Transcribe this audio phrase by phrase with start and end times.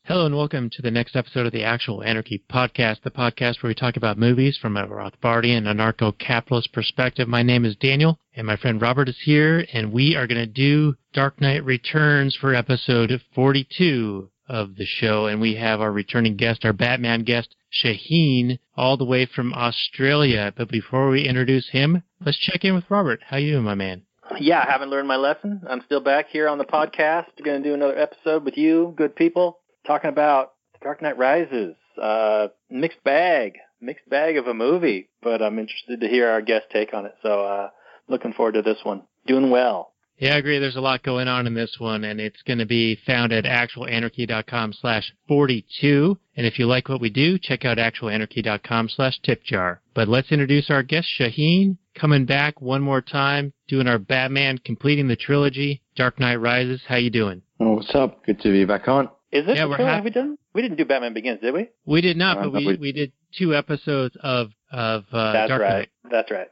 [0.04, 3.68] Hello and welcome to the next episode of the Actual Anarchy Podcast, the podcast where
[3.68, 7.26] we talk about movies from a Rothbardian, anarcho-capitalist perspective.
[7.26, 10.46] My name is Daniel, and my friend Robert is here, and we are going to
[10.46, 16.36] do Dark Knight Returns for episode 42 of the show, and we have our returning
[16.36, 20.52] guest, our Batman guest, Shaheen, all the way from Australia.
[20.54, 23.20] But before we introduce him, let's check in with Robert.
[23.26, 24.02] How you doing, my man?
[24.38, 25.62] Yeah, I haven't learned my lesson.
[25.68, 27.26] I'm still back here on the podcast.
[27.42, 31.74] Going to do another episode with you, good people, talking about Dark Knight Rises.
[32.00, 36.66] Uh, mixed bag, mixed bag of a movie, but I'm interested to hear our guest
[36.72, 37.14] take on it.
[37.22, 37.68] So, uh,
[38.08, 39.02] looking forward to this one.
[39.26, 39.92] Doing well.
[40.20, 40.58] Yeah, I agree.
[40.58, 43.44] There's a lot going on in this one, and it's going to be found at
[43.44, 46.18] actualanarchy.com slash 42.
[46.36, 49.78] And if you like what we do, check out actualanarchy.com slash tipjar.
[49.94, 55.08] But let's introduce our guest, Shaheen, coming back one more time, doing our Batman, completing
[55.08, 56.82] the trilogy, Dark Knight Rises.
[56.86, 57.42] How you doing?
[57.58, 58.24] Oh, what's up?
[58.24, 59.08] Good to be back on.
[59.32, 59.84] Is this Yeah, the we're show?
[59.84, 60.38] happy- Have we done?
[60.52, 61.68] We didn't do Batman Begins, did we?
[61.86, 65.48] We did not, Uh, but we, we- we did two episodes of, of uh, That's
[65.48, 65.72] Dark right.
[65.72, 65.88] Knight.
[66.10, 66.48] That's right.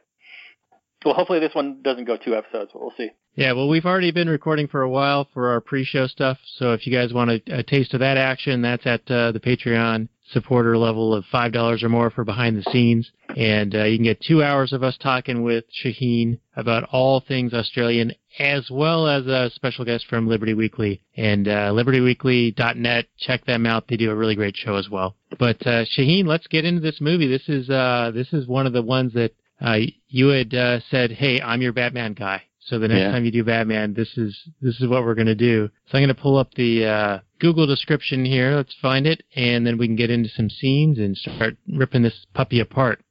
[1.05, 3.09] Well, hopefully this one doesn't go two episodes, but we'll see.
[3.35, 6.37] Yeah, well, we've already been recording for a while for our pre-show stuff.
[6.57, 9.39] So if you guys want a, a taste of that action, that's at uh, the
[9.39, 13.97] Patreon supporter level of five dollars or more for behind the scenes, and uh, you
[13.97, 19.07] can get two hours of us talking with Shaheen about all things Australian, as well
[19.07, 23.05] as a special guest from Liberty Weekly and uh, LibertyWeekly.net.
[23.17, 25.15] Check them out; they do a really great show as well.
[25.39, 27.27] But uh, Shaheen, let's get into this movie.
[27.27, 29.77] This is uh, this is one of the ones that uh,
[30.07, 33.11] you had uh, said, "Hey, I'm your Batman guy." So the next Yeah.
[33.11, 35.69] time you do Batman, this is this is what we're going to do.
[35.87, 38.55] So I'm going to pull up the uh, Google description here.
[38.55, 42.25] Let's find it, and then we can get into some scenes and start ripping this
[42.35, 43.01] puppy apart.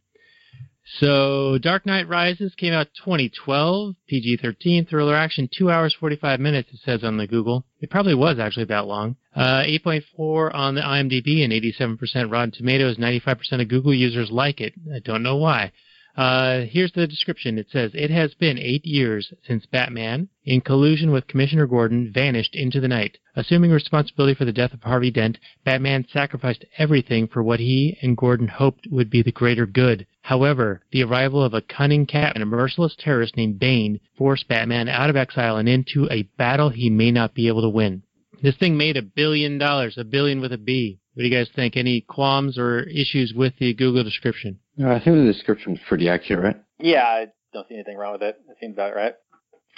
[1.01, 6.71] So Dark Knight Rises came out 2012, PG-13, thriller action, two hours 45 minutes.
[6.73, 7.67] It says on the Google.
[7.81, 9.17] It probably was actually that long.
[9.37, 12.97] Uh, 8.4 on the IMDb and 87% Rotten Tomatoes.
[12.97, 14.73] 95% of Google users like it.
[14.95, 15.73] I don't know why.
[16.19, 17.59] Uh, here's the description.
[17.59, 22.57] It says, It has been eight years since Batman, in collusion with Commissioner Gordon, vanished
[22.57, 23.19] into the night.
[23.37, 28.17] Assuming responsibility for the death of Harvey Dent, Batman sacrificed everything for what he and
[28.17, 30.09] Gordon hoped would be the greater good.
[30.23, 34.89] However, the arrival of a cunning cat and a merciless terrorist named Bane forced Batman
[34.89, 38.03] out of exile and into a battle he may not be able to win.
[38.43, 40.99] This thing made a billion dollars, a billion with a B.
[41.19, 41.77] What do you guys think?
[41.77, 44.61] Any qualms or issues with the Google description?
[44.77, 46.59] No, I think the description was pretty accurate.
[46.79, 48.37] Yeah, I don't see anything wrong with it.
[48.49, 49.15] It seems about right.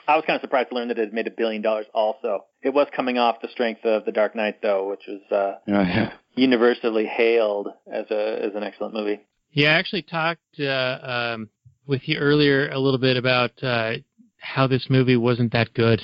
[0.06, 2.41] I was kind of surprised to learn that it had made a billion dollars also.
[2.62, 5.81] It was coming off the strength of The Dark Knight, though, which was uh, Oh,
[5.81, 6.12] yeah.
[6.34, 9.21] universally hailed as a as an excellent movie.
[9.51, 11.49] Yeah, I actually talked uh, um,
[11.87, 13.93] with you earlier a little bit about uh,
[14.37, 16.03] how this movie wasn't that good.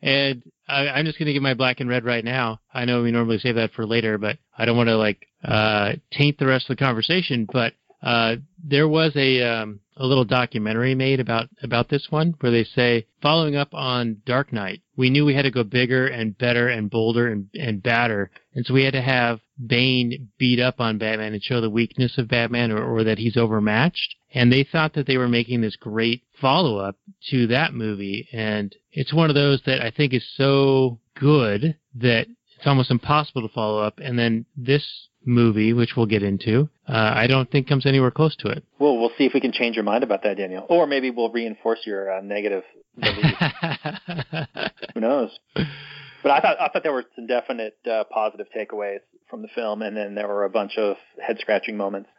[0.00, 2.60] and I, I'm just going to give my black and red right now.
[2.72, 5.94] I know we normally save that for later, but I don't want to like uh,
[6.12, 7.48] taint the rest of the conversation.
[7.52, 12.52] But uh, there was a um, a little documentary made about about this one where
[12.52, 16.36] they say following up on Dark Knight, we knew we had to go bigger and
[16.36, 20.80] better and bolder and and badder, and so we had to have Bane beat up
[20.80, 24.14] on Batman and show the weakness of Batman or, or that he's overmatched.
[24.34, 26.96] And they thought that they were making this great follow up
[27.30, 32.26] to that movie, and it's one of those that I think is so good that
[32.56, 33.98] it's almost impossible to follow up.
[33.98, 38.36] And then this movie, which we'll get into, uh, I don't think comes anywhere close
[38.36, 38.64] to it.
[38.78, 41.30] Well, we'll see if we can change your mind about that, Daniel, or maybe we'll
[41.30, 42.64] reinforce your uh, negative.
[44.94, 45.30] Who knows?
[46.22, 49.82] But I thought I thought there were some definite uh, positive takeaways from the film,
[49.82, 52.10] and then there were a bunch of head scratching moments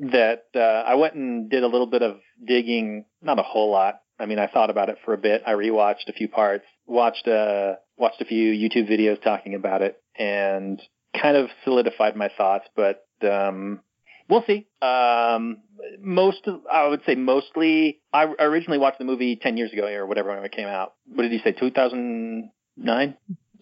[0.00, 4.00] that uh, I went and did a little bit of digging, not a whole lot.
[4.18, 5.42] I mean, I thought about it for a bit.
[5.46, 9.96] I rewatched a few parts, watched uh, watched a few YouTube videos talking about it,
[10.18, 10.80] and
[11.20, 12.66] kind of solidified my thoughts.
[12.76, 13.80] But um,
[14.28, 14.66] we'll see.
[14.80, 15.58] Um,
[16.00, 18.00] most, of, I would say, mostly.
[18.12, 20.94] I originally watched the movie ten years ago or whatever when it came out.
[21.12, 21.52] What did you say?
[21.52, 23.16] Two thousand nine.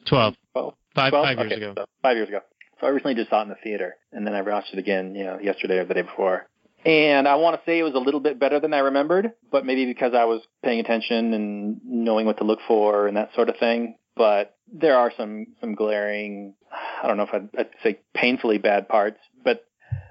[0.07, 0.35] 12.
[0.55, 1.25] Well, Five 12?
[1.27, 1.75] five years Okay, ago.
[1.77, 2.41] so five years ago.
[2.81, 5.15] So I recently just saw it in the theater, and then I watched it again,
[5.15, 6.47] you know, yesterday or the day before.
[6.87, 9.67] And I want to say it was a little bit better than I remembered, but
[9.67, 13.51] maybe because I was paying attention and knowing what to look for and that sort
[13.51, 13.97] of thing.
[14.17, 16.55] But there are some some glaring,
[17.03, 19.67] I don't know if I'd, I'd say painfully bad parts, but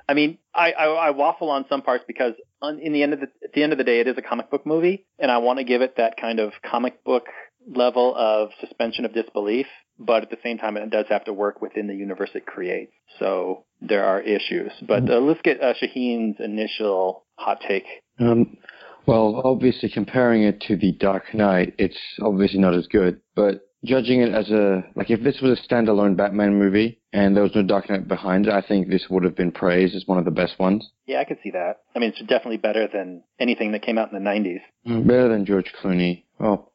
[0.10, 2.34] I mean, I, I, I waffle on some parts because
[2.64, 4.24] on, in the end of the at the end of the day, it is a
[4.24, 7.28] comic book movie, and I want to give it that kind of comic book
[7.76, 9.68] level of suspension of disbelief.
[10.00, 12.92] But at the same time, it does have to work within the universe it creates.
[13.20, 14.72] So there are issues.
[14.82, 17.86] But uh, let's get uh, Shaheen's initial hot take.
[18.20, 18.58] Um,
[19.06, 23.22] well, obviously comparing it to The Dark Knight, it's obviously not as good.
[23.36, 27.44] But judging it as a like, if this was a standalone Batman movie and there
[27.44, 30.18] was no Dark Knight behind it, I think this would have been praised as one
[30.18, 30.90] of the best ones.
[31.08, 31.78] Yeah, I could see that.
[31.96, 34.60] I mean, it's definitely better than anything that came out in the 90s.
[34.88, 36.24] Mm, Better than George Clooney.
[36.40, 36.70] Oh,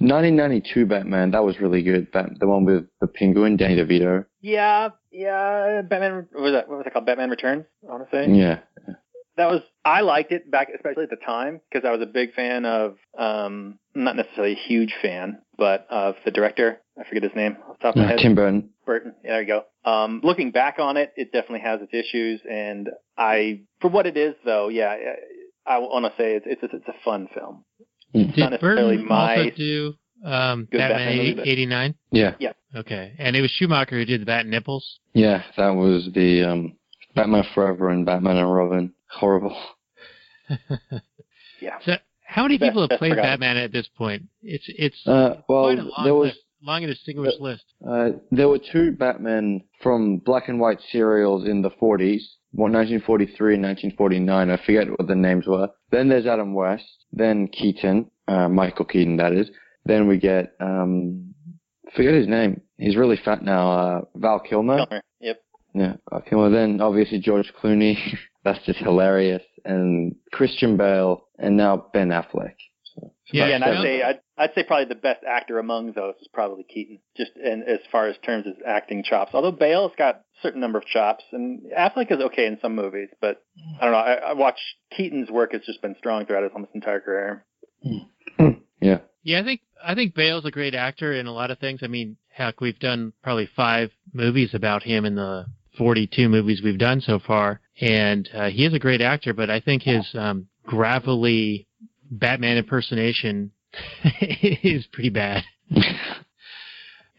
[0.00, 2.10] 1992 Batman, that was really good.
[2.12, 4.24] Bat- the one with the Penguin, Danny DeVito.
[4.40, 5.82] Yeah, yeah.
[5.82, 6.68] Batman what was that?
[6.68, 7.06] What was it called?
[7.06, 7.64] Batman Returns.
[7.88, 8.30] I want to say.
[8.32, 8.58] Yeah.
[9.36, 12.34] that was I liked it back, especially at the time, because I was a big
[12.34, 16.80] fan of, um, not necessarily a huge fan, but of the director.
[16.98, 18.18] I forget his name off the top of my head.
[18.18, 18.70] Tim Burton.
[18.86, 19.14] Burton.
[19.24, 19.90] Yeah, there you go.
[19.90, 24.16] Um, looking back on it, it definitely has its issues, and I, for what it
[24.16, 24.94] is, though, yeah,
[25.66, 27.64] I want to say it's it's a, it's a fun film.
[28.14, 28.26] Mm.
[28.26, 31.94] not Did necessarily Burton my also do um, good Batman Batman eighty nine?
[32.12, 32.34] Yeah.
[32.38, 32.52] Yeah.
[32.76, 34.98] Okay, and it was Schumacher who did the Bat Nipples.
[35.12, 36.76] Yeah, that was the um,
[37.14, 38.92] Batman Forever and Batman and Robin.
[39.08, 39.56] Horrible.
[41.64, 41.78] Yeah.
[41.84, 41.92] So,
[42.34, 43.16] how many people have played.
[43.16, 44.22] Batman at this point?
[44.42, 47.64] It's it's Uh, well, quite a long there was list, long and distinguished list.
[47.88, 52.22] uh, there were two Batmen from black and white serials in the 40s,
[52.52, 54.50] one 1943 and 1949.
[54.50, 55.68] I forget what the names were.
[55.90, 56.84] Then there's Adam West.
[57.12, 59.48] Then Keaton, uh, Michael Keaton, that is.
[59.86, 61.34] Then we get um,
[61.94, 62.60] forget his name.
[62.78, 63.70] He's really fat now.
[63.70, 64.78] Uh, Val Kilmer.
[64.86, 65.02] Kilmer.
[65.20, 65.36] Yep.
[65.74, 66.50] Yeah, Val Kilmer.
[66.50, 67.96] Then obviously George Clooney.
[68.44, 69.42] That's just hilarious.
[69.64, 72.54] And Christian Bale, and now Ben Affleck.
[72.94, 76.14] So, Yeah, Yeah, and I'd say I'd, I'd say probably the best actor among those
[76.20, 79.32] is probably Keaton, just in, as far as terms of acting chops.
[79.34, 83.08] Although Bale's got a certain number of chops, and Affleck is okay in some movies,
[83.20, 83.42] but
[83.80, 83.98] I don't know.
[83.98, 84.58] I, I watch
[84.94, 87.44] Keaton's work has just been strong throughout his almost entire career.
[87.82, 87.98] Hmm.
[88.38, 88.50] Hmm.
[88.80, 88.98] yeah.
[89.22, 91.80] Yeah, I think I think Bale's a great actor in a lot of things.
[91.82, 95.46] I mean, heck, we've done probably five movies about him in the
[95.78, 99.32] 42 movies we've done so far, and uh, he is a great actor.
[99.34, 101.66] But I think his um, gravelly
[102.10, 103.50] Batman impersonation
[104.20, 105.42] is pretty bad.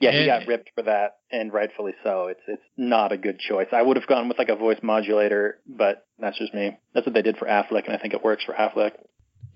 [0.02, 2.28] Yeah, he And- got ripped for that, and rightfully so.
[2.28, 3.68] It's it's not a good choice.
[3.72, 6.78] I would have gone with like a voice modulator, but that's just me.
[6.94, 8.92] That's what they did for Affleck, and I think it works for Affleck.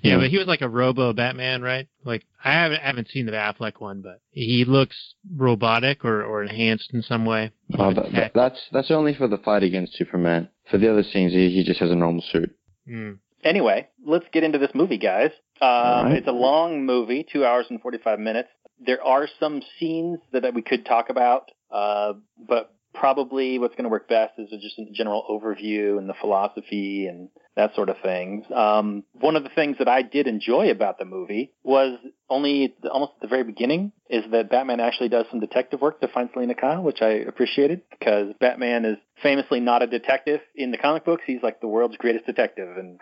[0.02, 0.18] Yeah, Yeah.
[0.20, 1.88] but he was like a Robo Batman, right?
[2.06, 4.96] Like I haven't I haven't seen the Affleck one, but he looks
[5.36, 7.52] robotic or, or enhanced in some way.
[7.78, 10.50] Oh, that, that- that's that's only for the fight against Superman.
[10.72, 12.56] For the other scenes, he, he just has a normal suit.
[12.88, 13.18] Mm.
[13.44, 15.32] Anyway, let's get into this movie, guys.
[15.62, 15.70] Um,
[16.06, 16.14] right.
[16.18, 18.50] It's a long movie, two hours and 45 minutes.
[18.86, 22.14] There are some scenes that, that we could talk about, uh,
[22.48, 27.08] but probably what's going to work best is just a general overview and the philosophy
[27.08, 28.46] and that sort of thing.
[28.54, 32.00] Um, one of the things that I did enjoy about the movie was
[32.30, 36.08] only almost at the very beginning is that Batman actually does some detective work to
[36.08, 40.78] find Selina Kyle, which I appreciated because Batman is famously not a detective in the
[40.78, 41.24] comic books.
[41.26, 43.00] He's like the world's greatest detective and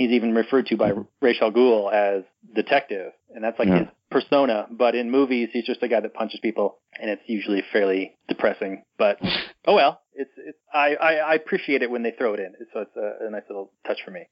[0.00, 0.90] he's even referred to by
[1.20, 3.78] Ra's al Ghul as detective, and that's like Yeah.
[3.80, 4.66] his persona.
[4.70, 8.82] But in movies, he's just a guy that punches people, and it's usually fairly depressing.
[8.98, 9.18] But
[9.66, 12.80] oh well, it's it's I I, I appreciate it when they throw it in, so
[12.80, 14.22] it's a, a nice little touch for me.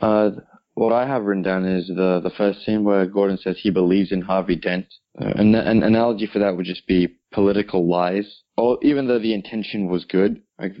[0.00, 0.30] Uh,
[0.74, 4.12] what I have written down is the the first scene where Gordon says he believes
[4.12, 4.86] in Harvey Dent.
[5.20, 9.34] Uh, an, an analogy for that would just be political lies, or even though the
[9.34, 10.40] intention was good.
[10.60, 10.74] Like,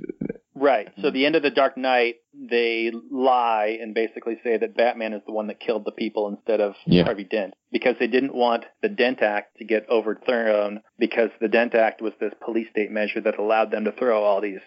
[0.60, 0.88] Right.
[1.02, 5.22] So the end of the Dark Knight, they lie and basically say that Batman is
[5.26, 7.04] the one that killed the people instead of Yeah.
[7.04, 11.74] Harvey Dent because they didn't want the Dent Act to get overthrown because the Dent
[11.74, 14.60] Act was this police state measure that allowed them to throw all these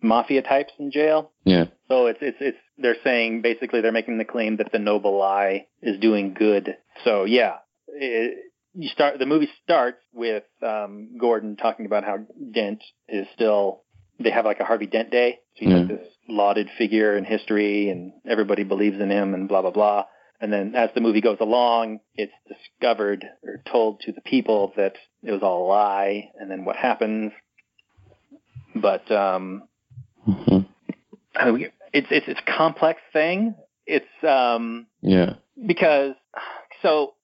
[0.00, 1.30] mafia types in jail.
[1.44, 5.18] yeah, So it's it's it's they're saying basically they're making the claim that the noble
[5.18, 6.76] lie is doing good.
[7.04, 7.56] So yeah,
[7.88, 8.38] it,
[8.74, 12.18] you start the movie starts with um, Gordon talking about how
[12.54, 13.82] Dent is still
[14.18, 15.38] they have like a Harvey Dent Day.
[15.56, 19.62] So he's like this lauded figure in history, and everybody believes in him, and blah
[19.62, 20.04] blah blah.
[20.40, 24.96] And then as the movie goes along, it's discovered or told to the people that
[25.22, 27.32] it was all a lie, and then what happens.
[28.74, 29.68] But um,
[30.24, 30.58] hmm
[31.34, 33.54] I mean, it's it's it's a complex thing.
[33.86, 36.14] It's um yeah, because
[36.82, 37.14] so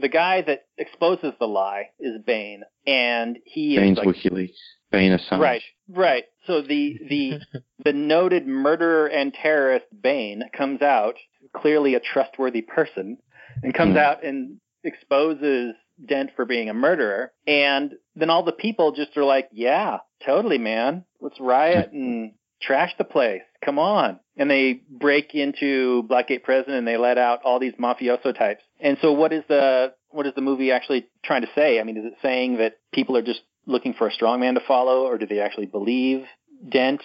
[0.00, 4.50] the guy that exposes the lie is Bane, and he Bane's is like WikiLeaks.
[4.90, 5.40] Bane Assange.
[5.40, 6.24] Right, right.
[6.46, 7.38] So the the
[7.84, 11.14] the noted murderer and terrorist Bane comes out,
[11.56, 13.18] clearly a trustworthy person,
[13.62, 13.98] and comes Hmm.
[13.98, 19.24] out and exposes Dent for being a murderer, and then all the people just are
[19.24, 21.04] like, "Yeah, totally, man.
[21.20, 22.32] Let's riot and
[22.62, 23.42] trash the place.
[23.62, 28.34] Come on!" And they break into Blackgate Prison and they let out all these mafioso
[28.36, 28.62] types.
[28.80, 31.78] And so, what is the what is the movie actually trying to say?
[31.78, 34.60] I mean, is it saying that people are just looking for a strong man to
[34.66, 36.24] follow, or do they actually believe
[36.68, 37.02] Dent?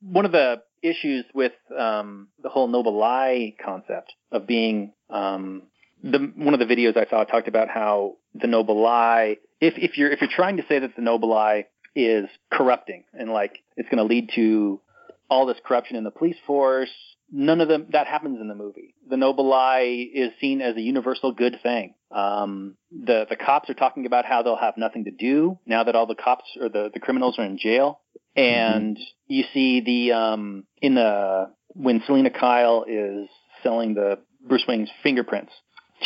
[0.00, 5.62] One of the issues with um, the whole noble lie concept of being um,
[6.02, 9.96] the one of the videos I saw talked about how the noble lie, if if
[9.98, 13.88] you're if you're trying to say that the noble lie is corrupting and like it's
[13.88, 14.80] going to lead to
[15.28, 16.92] all this corruption in the police force,
[17.32, 18.94] none of them that happens in the movie.
[19.08, 21.94] The noble lie is seen as a universal good thing.
[22.10, 25.96] Um, the the cops are talking about how they'll have nothing to do now that
[25.96, 28.00] all the cops or the the criminals are in jail,
[28.36, 33.28] and you see the um in the when Selina Kyle is
[33.62, 35.52] selling the Bruce Wayne's fingerprints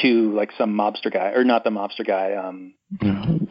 [0.02, 2.74] to like some mobster guy or not the mobster guy um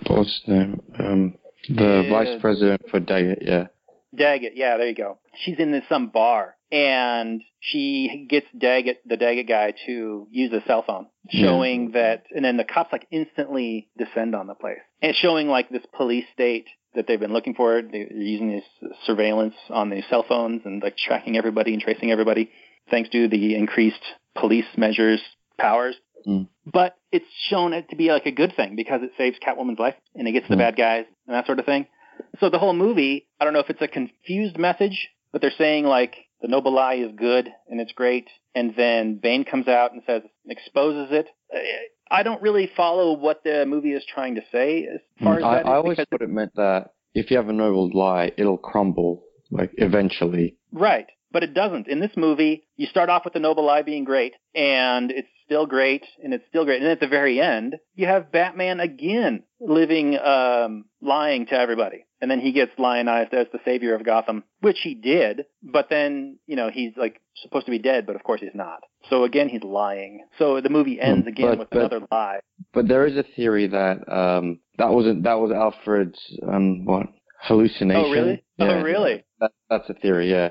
[0.08, 0.82] What's the name?
[1.00, 1.36] Um,
[1.70, 2.10] the Yeah.
[2.10, 3.42] vice president for Daggett.
[3.42, 3.68] Yeah.
[4.16, 5.20] Daggett, yeah, there you go.
[5.44, 10.62] She's in this some bar and she gets Daggett, the Daggett guy, to use a
[10.66, 11.46] cell phone, Yeah.
[11.48, 15.70] showing that, and then the cops like instantly descend on the place and showing like
[15.70, 17.82] this police state that they've been looking for.
[17.82, 18.64] They're using this
[19.06, 22.50] surveillance on these cell phones and like tracking everybody and tracing everybody,
[22.90, 24.04] thanks to the increased
[24.36, 25.22] police measures
[25.58, 25.96] powers.
[26.28, 26.48] Mm.
[26.66, 29.96] But it's shown it to be like a good thing because it saves Catwoman's life
[30.16, 30.60] and it gets the Mm.
[30.60, 31.88] bad guys and that sort of thing.
[32.40, 35.86] So the whole movie, I don't know if it's a confused message, but they're saying
[35.86, 40.02] like the noble lie is good and it's great, and then Bane comes out and
[40.06, 41.28] says exposes it.
[41.54, 41.60] Uh,
[42.12, 45.56] I don't really follow what the movie is trying to say as far as I,
[45.56, 48.32] that is I always because thought it meant that if you have a noble lie,
[48.38, 50.58] it'll crumble, like eventually.
[50.72, 51.08] Right.
[51.32, 51.88] But it doesn't.
[51.88, 55.66] In this movie, you start off with the noble lie being great, and it's still
[55.66, 56.82] great, and it's still great.
[56.82, 62.06] And at the very end, you have Batman again living, um, lying to everybody.
[62.22, 65.46] And then he gets lionized as the savior of Gotham, which he did.
[65.64, 68.82] But then, you know, he's like supposed to be dead, but of course he's not.
[69.10, 70.26] So again, he's lying.
[70.38, 72.40] So the movie ends Hmm, again but- with but- another lie.
[72.74, 77.08] But there is a theory that um that wasn't that was Alfred's um what
[77.42, 78.04] hallucination.
[78.06, 78.44] Oh, really?
[78.58, 79.24] Yeah, Oh, really?
[79.40, 80.30] That, that's a theory.
[80.30, 80.50] Yeah,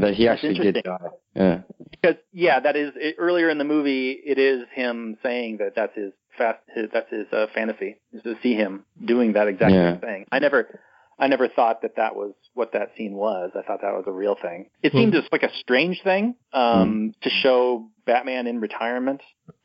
[0.00, 0.98] that he actually did die.
[1.34, 1.60] Yeah.
[1.90, 4.10] Because yeah, that is it, earlier in the movie.
[4.12, 6.58] It is him saying that that's his fast.
[6.74, 9.92] His, that's his uh, fantasy is to see him doing that exact Yeah.
[9.92, 10.24] same thing.
[10.32, 10.80] I never,
[11.18, 13.50] I never thought that that was what that scene was.
[13.54, 14.70] I thought that was a real thing.
[14.82, 14.98] It Hmm.
[14.98, 19.20] seemed just like a strange thing um, to show Batman in retirement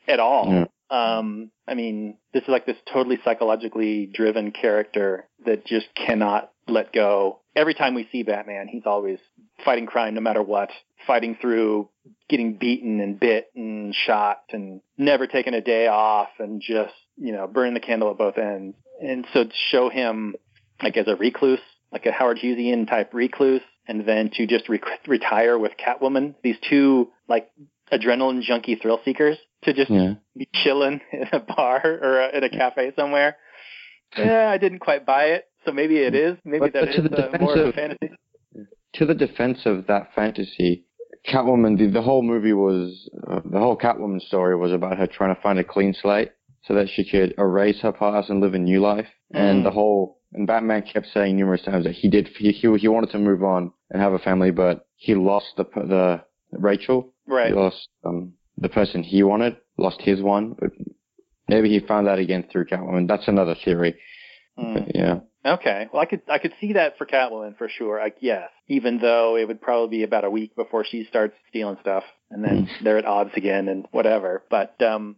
[0.07, 0.47] at all.
[0.51, 0.65] Yeah.
[0.89, 6.93] Um, I mean, this is like this totally psychologically driven character that just cannot let
[6.93, 7.39] go.
[7.55, 9.19] Every time we see Batman, he's always
[9.65, 10.69] fighting crime no matter what,
[11.05, 11.89] fighting through
[12.29, 17.33] getting beaten and bit and shot and never taking a day off and just, you
[17.33, 18.75] know, burning the candle at both ends.
[19.01, 20.35] And so to show him
[20.81, 21.59] like as a recluse,
[21.91, 26.57] like a Howard Hughesian type recluse, and then to just re- retire with Catwoman, these
[26.69, 27.49] two like
[27.91, 30.15] adrenaline junkie thrill seekers to just Yeah.
[30.35, 33.37] be chilling in a bar or uh, in a cafe somewhere.
[34.17, 35.45] Yeah, I didn't quite buy it.
[35.65, 36.37] So maybe it is.
[36.45, 38.11] Maybe But- that but is uh, more of a fantasy.
[38.93, 40.85] To the defense of that fantasy,
[41.27, 45.35] Catwoman, the, the whole movie was uh, the whole Catwoman story was about her trying
[45.35, 46.31] to find a clean slate
[46.63, 49.07] so that she could erase her past and live a new life.
[49.33, 49.63] And Mm.
[49.65, 53.11] the whole and Batman kept saying numerous times that he did he he, he wanted
[53.11, 56.21] to move on and have a family, but he lost the the
[56.51, 57.13] Rachel.
[57.27, 57.49] Right.
[57.49, 60.55] He lost um, the person he wanted, lost his one.
[60.59, 60.71] But
[61.47, 63.07] maybe he found that again through Catwoman.
[63.07, 63.95] That's another theory.
[64.55, 65.19] But yeah.
[65.45, 65.87] Okay.
[65.93, 68.01] Well, I could I could see that for Catwoman for sure.
[68.01, 71.77] I yes, even though it would probably be about a week before she starts stealing
[71.81, 74.43] stuff, and then they're at odds again and whatever.
[74.49, 75.17] But um,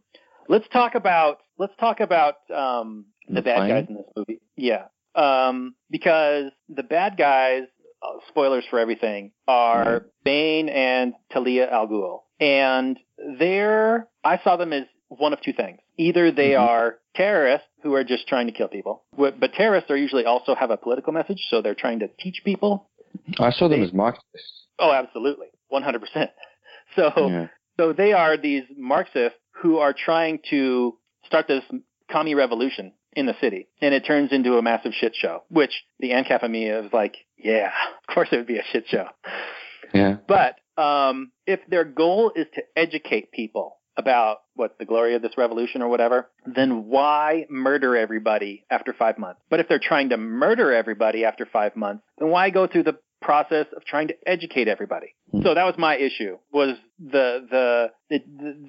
[0.49, 3.69] let's talk about let's talk about um, the, The bad fight?
[3.69, 4.41] guys in this movie.
[4.57, 4.85] Yeah.
[5.15, 7.63] Um, because the bad guys,
[8.03, 12.97] uh, spoilers for everything, are Bane and Talia al Ghul, and
[13.37, 15.79] they're I saw them as one of two things.
[15.97, 16.59] Either they Mhm.
[16.61, 20.69] are terrorists who are just trying to kill people, but terrorists are usually also have
[20.71, 22.89] a political message, so they're trying to teach people.
[23.39, 24.65] I saw them They- as Marxists.
[24.77, 26.31] Oh, absolutely, 100%.
[26.95, 27.47] So, Yeah.
[27.77, 31.63] so they are these Marxists who are trying to start this
[32.07, 35.43] commie revolution in the city, and it turns into a massive shit show.
[35.49, 38.87] Which the ANCAP of me is like, yeah, of course it would be a shit
[38.87, 39.07] show.
[39.93, 40.17] Yeah.
[40.27, 45.37] But um, if their goal is to educate people about what the glory of this
[45.37, 49.41] revolution or whatever, then why murder everybody after five months?
[49.49, 52.97] But if they're trying to murder everybody after five months, then why go through the
[53.21, 55.15] process of trying to educate everybody?
[55.31, 55.41] Hmm.
[55.43, 56.37] So that was my issue.
[56.53, 58.19] Was the the the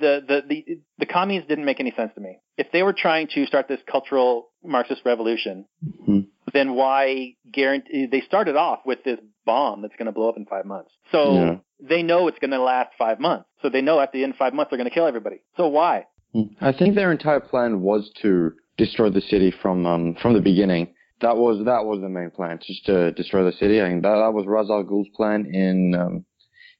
[0.01, 2.39] the the the, commies didn't make any sense to me.
[2.57, 5.67] If they were trying to start this cultural Marxist revolution,
[6.09, 6.27] Mhm.
[6.53, 8.07] Then why guarantee?
[8.11, 10.91] They started off with this bomb that's going to blow up in five months.
[11.13, 11.57] So Yeah.
[11.81, 13.49] they know it's going to last five months.
[13.63, 15.41] So they know at the end of five months they're going to kill everybody.
[15.57, 16.07] So why?
[16.35, 16.43] Hmm.
[16.61, 20.95] I think their entire plan was to destroy the city from um, from the beginning.
[21.21, 23.83] That was that was the main plan, just to destroy the city.
[23.83, 26.25] I think that, that was Ra's al Ghul's plan in um,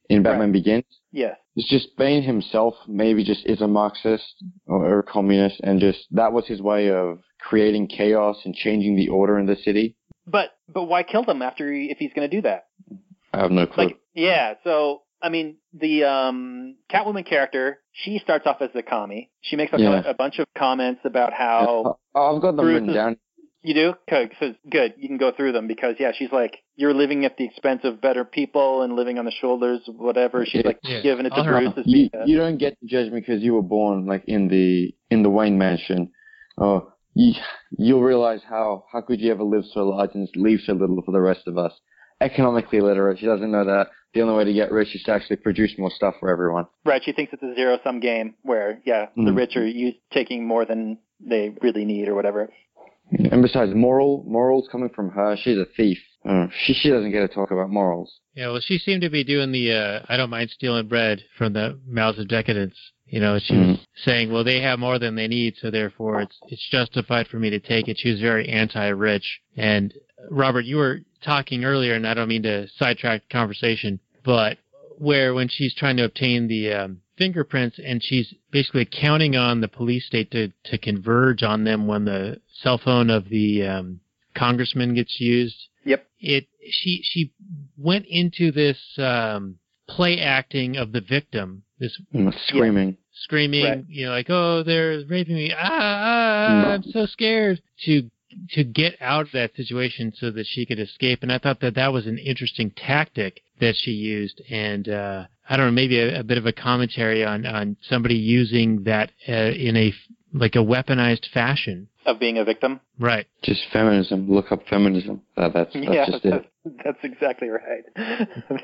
[0.09, 0.85] in Batman Begins.
[1.11, 1.37] Yes.
[1.55, 4.23] It's just Bane himself maybe just is a Marxist
[4.65, 8.95] or, or a communist, and just that was his way of creating chaos and changing
[8.95, 9.95] the order in the city.
[10.25, 12.65] But but why kill them after he, if he's going to do that?
[13.33, 13.85] I have no clue.
[13.85, 14.53] Like yeah.
[14.63, 19.31] So I mean the um Catwoman character, she starts off as a commie.
[19.41, 20.01] She makes a, Yeah.
[20.05, 23.17] a bunch of comments about how Oh, I've got them Bruce written is- down.
[23.63, 23.93] You do?
[24.09, 24.31] Good.
[24.39, 24.95] So good.
[24.97, 28.01] You can go through them because yeah, she's like you're living at the expense of
[28.01, 30.45] better people and living on the shoulders of whatever.
[30.45, 30.67] She's Yeah.
[30.67, 31.01] like Yeah.
[31.01, 31.73] giving it to Bruce.
[31.77, 34.93] as You, you don't get to judge me because you were born like in the
[35.11, 36.11] in the Wayne Mansion.
[36.57, 37.33] Oh, you,
[37.77, 41.11] you'll realize how how could you ever live so large and leave so little for
[41.11, 41.73] the rest of us.
[42.19, 45.37] Economically literate, she doesn't know that the only way to get rich is to actually
[45.37, 46.65] produce more stuff for everyone.
[46.85, 47.01] right.
[47.03, 49.35] She thinks it's a zero sum game where yeah, the Mm.
[49.37, 52.51] rich are you taking more than they really need or whatever.
[53.11, 55.97] And besides, moral morals coming from her, she's a thief.
[56.23, 58.19] Uh, she she doesn't get to talk about morals.
[58.35, 61.53] Yeah, well, she seemed to be doing the uh, I don't mind stealing bread from
[61.53, 62.75] the mouths of decadence.
[63.05, 66.37] You know, she was saying, well, they have more than they need, so therefore it's
[66.47, 67.97] it's justified for me to take it.
[67.99, 69.41] She was very anti-rich.
[69.57, 73.99] And uh, Robert, you were talking earlier, and I don't mean to sidetrack the conversation,
[74.23, 74.59] but
[74.97, 79.67] where when she's trying to obtain the um, fingerprints and she's basically counting on the
[79.67, 83.99] police state to to converge on them when the cell phone of the um,
[84.35, 86.03] congressman gets used Yep.
[86.19, 87.31] it she she
[87.77, 89.57] went into this um
[89.87, 92.97] play acting of the victim this Mm, Screaming.
[93.13, 93.85] screaming Right.
[93.87, 96.63] you know like oh they're raping me ah, ah Mm.
[96.73, 98.09] i'm so scared to
[98.55, 101.75] to get out of that situation so that she could escape and i thought that
[101.75, 106.21] that was an interesting tactic that she used and uh i don't know maybe a,
[106.21, 109.33] a bit of a commentary on on somebody using that uh,
[109.67, 109.93] in a
[110.33, 112.79] like a weaponized fashion Of being a victim.
[112.97, 114.31] right Just feminism.
[114.31, 115.21] Look up feminism.
[115.35, 116.31] That, that's that's yeah, just it.
[116.31, 117.83] that's, that's exactly right.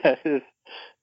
[0.04, 0.41] that is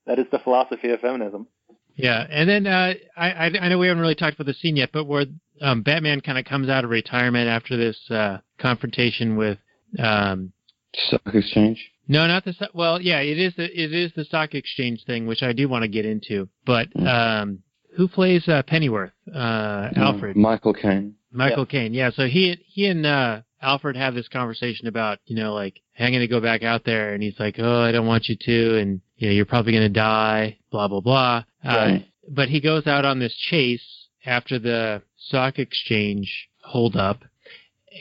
[0.07, 1.47] that is the philosophy of feminism.
[1.95, 4.75] Yeah, and then uh, I, I I know we haven't really talked about the scene
[4.75, 5.25] yet, but where
[5.61, 9.57] um, Batman kind of comes out of retirement after this uh, confrontation with
[9.99, 10.51] um,
[10.95, 11.79] Stock exchange.
[12.07, 15.43] No, not the well, yeah, it is the it is the stock exchange thing, which
[15.43, 16.47] I do want to get into.
[16.65, 17.07] But Mm.
[17.07, 17.59] um,
[17.95, 19.11] who plays uh, Pennyworth?
[19.33, 20.35] Uh, Alfred.
[20.35, 21.15] Michael Caine.
[21.31, 21.93] Michael Caine.
[21.93, 26.09] Yeah, so he he and uh, Alfred have this conversation about you know like I'm
[26.11, 28.77] going to go back out there, and he's like, oh, I don't want you to,
[28.79, 31.43] and you know you're probably going to die, blah blah blah.
[31.63, 32.05] Uh, Right.
[32.29, 37.23] but he goes out on this chase after the stock exchange holdup,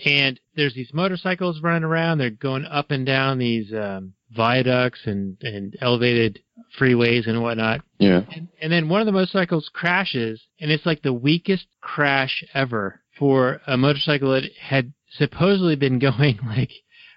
[0.04, 2.18] and there's these motorcycles running around.
[2.18, 6.40] They're going up and down these um, viaducts and and elevated
[6.78, 7.82] freeways and whatnot.
[7.98, 8.22] Yeah.
[8.34, 13.00] And, and then one of the motorcycles crashes, and it's like the weakest crash ever
[13.18, 16.72] for a motorcycle that had supposedly been going like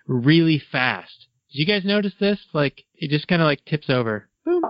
[0.07, 1.27] really fast.
[1.51, 2.39] Did you guys notice this?
[2.53, 4.29] Like it just kind of like tips over.
[4.45, 4.63] Boom.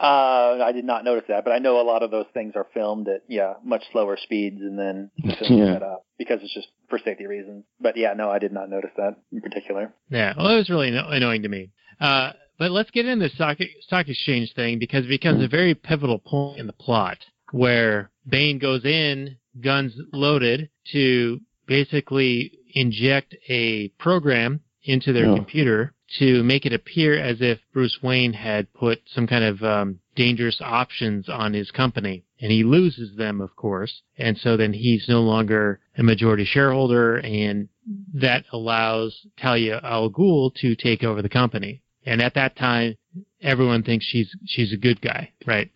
[0.00, 2.66] Uh, I did not notice that, but I know a lot of those things are
[2.72, 5.74] filmed at yeah much slower speeds, and then the Yeah.
[5.74, 7.64] set up because it's just for safety reasons.
[7.80, 9.92] But yeah, no, I did not notice that in particular.
[10.10, 11.70] Yeah, well, it was really annoying to me.
[12.00, 15.74] Uh, but let's get into the stock stock exchange thing because it becomes a very
[15.74, 17.18] pivotal point in the plot
[17.50, 25.34] where Bane goes in, guns loaded, to basically inject a program into their Yeah.
[25.34, 29.98] computer to make it appear as if Bruce Wayne had put some kind of um,
[30.16, 32.24] dangerous options on his company.
[32.40, 34.02] And he loses them, of course.
[34.16, 37.68] And so then he's no longer a majority shareholder, and
[38.14, 41.82] that allows Talia al Ghul to take over the company.
[42.06, 42.96] And at that time,
[43.42, 45.70] everyone thinks she's she's a good guy, right?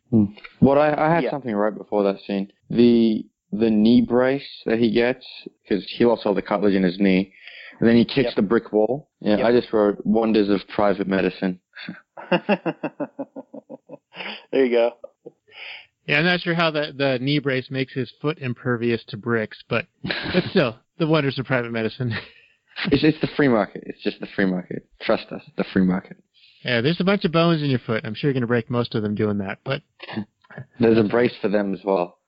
[0.60, 1.30] Well, I, I had Yeah.
[1.30, 2.50] something right before that scene.
[2.70, 5.26] The the knee brace that he gets
[5.62, 7.32] because he lost all the cartilage in his knee,
[7.82, 8.36] and then he kicks Yep.
[8.36, 9.10] the brick wall.
[9.20, 9.46] Yeah, Yep.
[9.46, 11.58] I just wrote wonders of private medicine.
[12.30, 12.44] there
[14.64, 14.92] you go.
[16.06, 19.62] Yeah, I'm not sure how the the knee brace makes his foot impervious to bricks,
[19.68, 22.12] but but still, the wonders of private medicine.
[22.90, 23.82] It's it's the free market.
[23.86, 24.86] It's just the free market.
[25.00, 26.16] Trust us, the free market.
[26.64, 28.04] yeah, there's a bunch of bones in your foot.
[28.04, 29.82] I'm sure you're gonna break most of them doing that, but
[30.80, 32.18] There's a brace for them as well.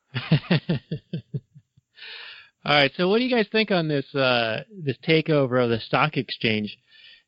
[2.67, 5.81] All right, so what do you guys think on this uh, this takeover of the
[5.81, 6.79] stock exchange?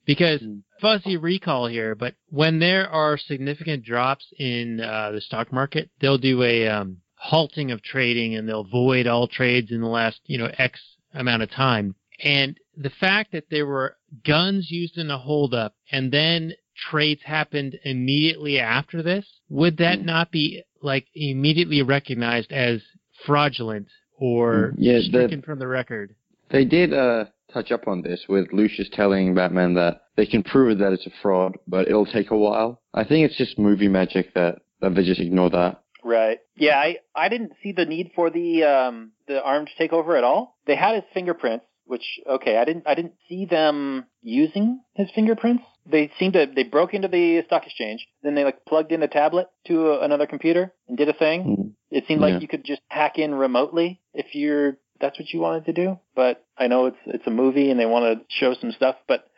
[0.06, 0.58] Because Hmm.
[0.80, 6.16] fuzzy recall here, but when there are significant drops in uh, the stock market, they'll
[6.16, 10.38] do a um, halting of trading and they'll void all trades in the last you
[10.38, 10.80] know X
[11.12, 11.94] amount of time.
[12.24, 16.54] And the fact that there were guns used in a holdup and then
[16.90, 20.06] trades happened immediately after this, would that Hmm.
[20.06, 22.80] not be like immediately recognized as
[23.24, 23.88] fraudulent
[24.18, 24.82] or Hmm.
[24.82, 26.14] Yeah, the- stricken from the record?
[26.50, 30.78] They did uh, touch up on this with Lucius telling Batman that they can prove
[30.78, 32.80] that it's a fraud, but it'll take a while.
[32.94, 35.82] I think it's just movie magic that, that they just ignore that.
[36.04, 36.38] Right.
[36.56, 40.56] Yeah, I I didn't see the need for the um the armed takeover at all.
[40.66, 45.64] They had his fingerprints, which okay, I didn't I didn't see them using his fingerprints.
[45.84, 49.08] They seemed to they broke into the stock exchange, then they like plugged in a
[49.08, 51.42] tablet to a, another computer and did a thing.
[51.44, 51.72] Mm.
[51.96, 52.40] It seemed like Yeah.
[52.40, 55.98] you could just hack in remotely if you're that's what you wanted to do.
[56.14, 59.28] But I know it's it's a movie and they want to show some stuff, but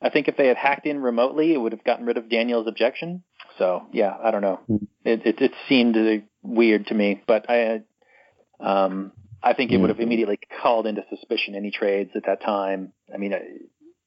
[0.00, 2.66] I think if they had hacked in remotely, it would have gotten rid of Daniel's
[2.66, 3.22] objection.
[3.58, 4.60] So yeah, I don't know.
[4.66, 4.76] Hmm.
[5.04, 7.82] It it, it seemed uh, weird to me, but I
[8.60, 12.92] um I think it would have immediately called into suspicion any trades at that time.
[13.12, 13.32] I mean,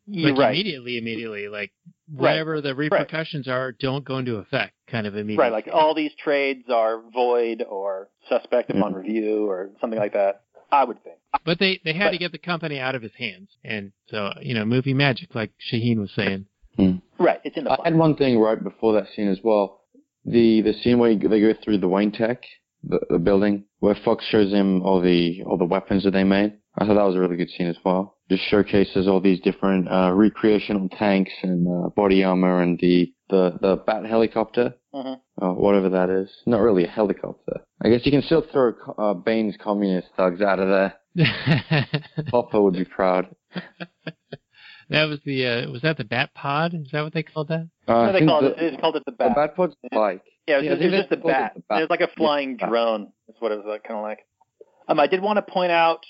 [0.08, 0.54] like right.
[0.54, 1.72] immediately, immediately, like
[2.12, 2.32] Right.
[2.32, 5.38] whatever the repercussions are, don't go into effect, kind of immediately.
[5.42, 8.98] Right, like all these trades are void or suspect upon Mhm.
[8.98, 10.42] review or something like that.
[10.72, 11.16] I would think.
[11.44, 14.32] But they they had But- to get the company out of his hands, and so
[14.42, 16.46] you know, movie magic, like Shaheen was saying.
[17.18, 17.88] Right, it's in the I plot.
[17.88, 19.82] had one thing right before that scene as well.
[20.26, 22.44] The the scene where they go through the Wayne Tech,
[22.84, 26.54] the, the building, where Fox shows him all the all the weapons that they made.
[26.78, 28.15] I thought that was a really good scene as well.
[28.30, 33.58] Just showcases all these different uh, recreational tanks and uh, body armor and the the
[33.62, 35.20] the Bat helicopter, Mhm.
[35.42, 36.30] uh, whatever that is.
[36.48, 37.62] Not really a helicopter.
[37.84, 40.94] I guess you can still throw uh, Bane's communist thugs out of there.
[42.32, 43.28] Popper would be proud.
[44.90, 46.74] that was the uh, was that the Bat Pod?
[46.74, 47.70] Is that what they called that?
[47.88, 48.72] Uh, What they called the, it?
[48.72, 49.36] They called it the the bat.
[49.36, 50.22] Bat Pod's like.
[50.48, 51.52] Yeah, it was, Yeah, I it was just they the called it bat.
[51.56, 51.78] the bat.
[51.80, 52.70] It was like a flying Yeah.
[52.70, 53.12] drone.
[53.28, 54.20] That's what it was like, kind of like.
[54.88, 56.04] Um, I did want to point out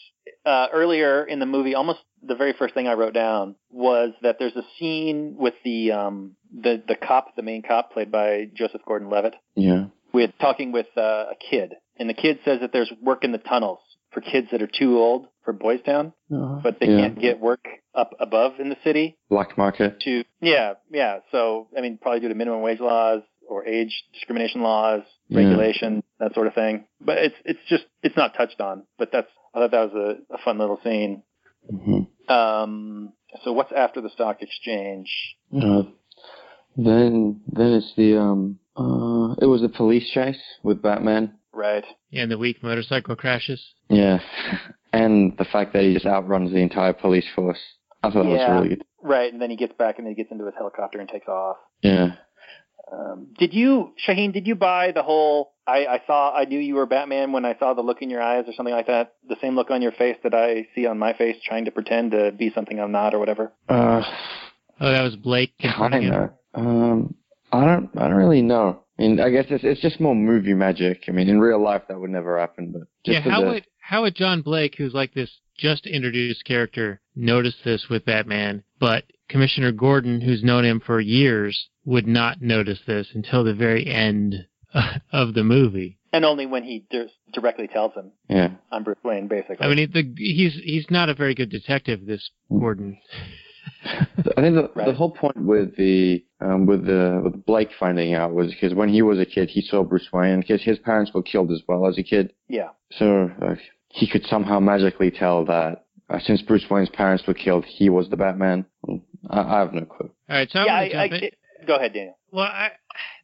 [0.45, 4.37] uh, earlier in the movie, almost the very first thing I wrote down was that
[4.39, 8.81] there's a scene with the um, the the cop, the main cop, played by Joseph
[8.87, 9.85] Gordon-Levitt, Yeah.
[10.13, 13.37] with talking with uh, a kid, and the kid says that there's work in the
[13.37, 13.79] tunnels
[14.11, 17.01] for kids that are too old for Boys Town, but they Yeah.
[17.01, 19.99] can't get work up above in the city Black market.
[20.01, 24.61] to yeah yeah so i mean probably due to minimum wage laws or age discrimination
[24.61, 25.37] laws Yeah.
[25.39, 29.29] regulation that sort of thing but it's it's just it's not touched on but that's
[29.55, 31.23] i thought that was a, a fun little scene
[31.69, 33.13] hmm um
[33.43, 35.09] so what's after the stock exchange
[35.55, 35.83] Uh,
[36.77, 41.33] then then it's the um uh it was the police chase with Batman.
[41.53, 43.61] right And the weak motorcycle crashes.
[43.89, 44.19] Yeah.
[44.93, 47.59] and the fact that he just outruns the entire police force.
[48.03, 48.83] I thought that was really good.
[49.01, 51.27] right and then he gets back and then he gets into his helicopter and takes
[51.27, 52.15] off Yeah.
[52.91, 56.75] Um, did you Shaheen did you buy the whole I, I saw I knew you
[56.75, 59.37] were Batman when I saw the look in your eyes or something like that the
[59.41, 62.31] same look on your face that I see on my face trying to pretend to
[62.31, 64.03] be something I'm not or whatever Uh
[64.79, 66.33] Oh, that was Blake kinda.
[66.53, 67.15] Um
[67.51, 68.83] I don't I don't really know.
[68.99, 71.03] I mean I guess it's it's just more movie magic.
[71.07, 73.65] I mean in real life that would never happen, but just Yeah, how the, would
[73.79, 79.05] how would John Blake, who's like this just introduced character, notice this with Batman, but
[79.29, 84.47] Commissioner Gordon, who's known him for years, would not notice this until the very end
[85.11, 85.97] of the movie.
[86.11, 88.49] and only when he di- directly tells him Yeah.
[88.71, 89.57] I'm Bruce Wayne, basically.
[89.61, 92.05] I mean, he- the, he's he's not a very good detective.
[92.05, 92.97] This Gordon.
[93.83, 94.87] I think the, Right.
[94.87, 98.89] the whole point with the um, with the with Blake finding out was because when
[98.89, 101.87] he was a kid, he saw Bruce Wayne because his parents were killed as well
[101.87, 102.33] as a kid.
[102.47, 103.55] yeah, So uh,
[103.89, 108.09] he could somehow magically tell that uh, since Bruce Wayne's parents were killed, he was
[108.09, 108.65] the Batman.
[109.29, 110.11] I, I have no clue.
[110.29, 110.73] All right, so I yeah.
[110.73, 111.35] wanna I, I, in- it-
[111.65, 112.17] go ahead, Daniel.
[112.31, 112.71] Well, I,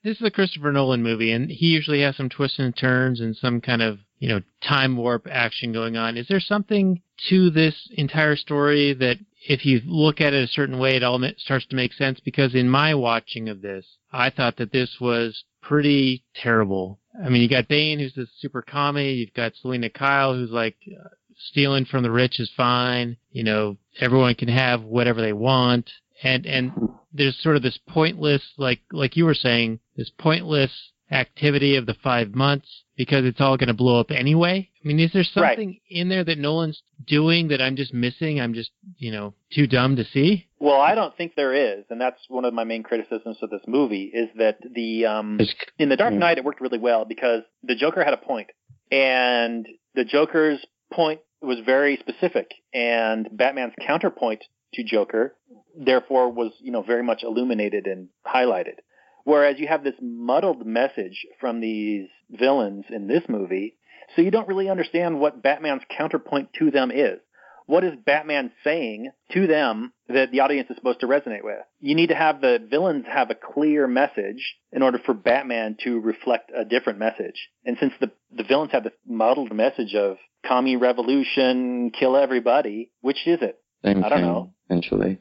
[0.04, 3.36] this is a Christopher Nolan movie, and he usually has some twists and turns and
[3.36, 6.18] some kind of you know time warp action going on.
[6.18, 10.80] Is there something to this entire story that, if you look at it a certain
[10.80, 12.20] way, it all starts to make sense?
[12.20, 17.00] Because in my watching of this, I thought that this was pretty terrible.
[17.24, 19.14] I mean, you got Bane, who's this super commie.
[19.14, 21.10] You've got Selina Kyle, who's like uh,
[21.50, 23.18] stealing from the rich is fine.
[23.32, 25.90] You know, everyone can have whatever they want.
[26.24, 26.72] And and
[27.14, 30.72] there's sort of this pointless, like like you were saying, this pointless
[31.12, 34.70] activity of the five months because it's all going to blow up anyway.
[34.84, 35.58] I mean, is there Right.
[35.58, 38.40] something in there that Nolan's doing that I'm just missing?
[38.40, 40.48] I'm just you know too dumb to see.
[40.60, 43.62] Well, I don't think there is, and that's one of my main criticisms of this
[43.68, 45.40] movie is that the um,
[45.80, 48.48] in the Dark Knight it worked really well because the Joker had a point,
[48.92, 54.44] and the Joker's point was very specific, and Batman's counterpoint
[54.76, 55.36] to Joker,
[55.78, 58.80] therefore, was you know very much illuminated and highlighted.
[59.24, 63.76] Whereas you have this muddled message from these villains in this movie,
[64.16, 67.20] so you don't really understand what Batman's counterpoint to them is.
[67.68, 71.60] What is Batman saying to them that the audience is supposed to resonate with?
[71.80, 76.00] You need to have the villains have a clear message in order for Batman to
[76.02, 77.50] reflect a different message.
[77.64, 83.26] And since the, the villains have this muddled message of commie revolution, kill everybody, which
[83.26, 83.58] is it?
[83.86, 84.54] Same I don't thing, know.
[84.70, 85.20] Eventually.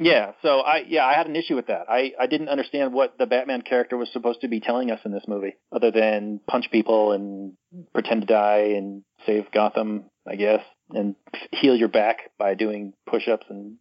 [0.00, 1.86] Yeah, so I yeah, I had an issue with that.
[1.88, 5.12] I, I didn't understand what the Batman character was supposed to be telling us in
[5.12, 7.52] this movie, other than punch people and
[7.92, 11.16] pretend to die and save Gotham, I guess, and
[11.52, 13.76] heal your back by doing push-ups and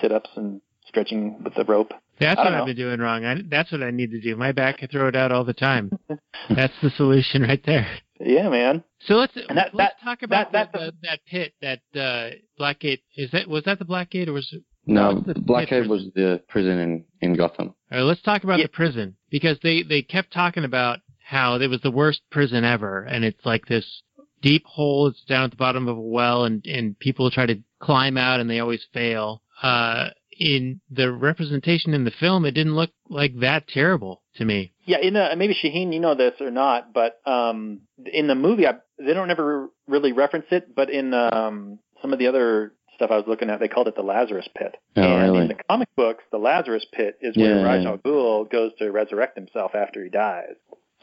[0.00, 1.92] sit-ups and stretching with the rope.
[2.18, 3.24] That's what don't I've been doing wrong.
[3.24, 4.36] I, that's what I need to do.
[4.36, 5.90] My back, I throw it out all the time.
[6.50, 7.86] that's the solution right there.
[8.18, 8.84] Yeah, man.
[9.06, 11.80] So let's And that- let's that- talk about that- the, that- the, that pit, that
[11.98, 13.00] uh, Blackgate.
[13.16, 14.62] Is that was that the Blackgate or was it?
[14.90, 17.74] No, it's the Blackgate was the prison in, in Gotham.
[17.92, 18.66] All right, let's talk about Yeah.
[18.66, 23.02] the prison because they they kept talking about how it was the worst prison ever,
[23.02, 24.02] and it's like this
[24.42, 25.06] deep hole.
[25.06, 28.40] It's down at the bottom of a well, and and people try to climb out,
[28.40, 29.42] and they always fail.
[29.62, 34.72] Uh, in the representation in the film, it didn't look like that terrible to me.
[34.86, 38.66] Yeah, in the, maybe Shaheen, you know this or not, but um, in the movie,
[38.66, 40.74] I, they don't ever really reference it.
[40.74, 43.96] But in um, some of the other stuff I was looking at, they called it
[43.96, 44.76] the Lazarus Pit.
[44.96, 45.42] Oh, and really?
[45.42, 47.90] in the comic books, the Lazarus Pit is where Yeah, Ra's yeah.
[47.90, 50.54] al Ghul goes to resurrect himself after he dies.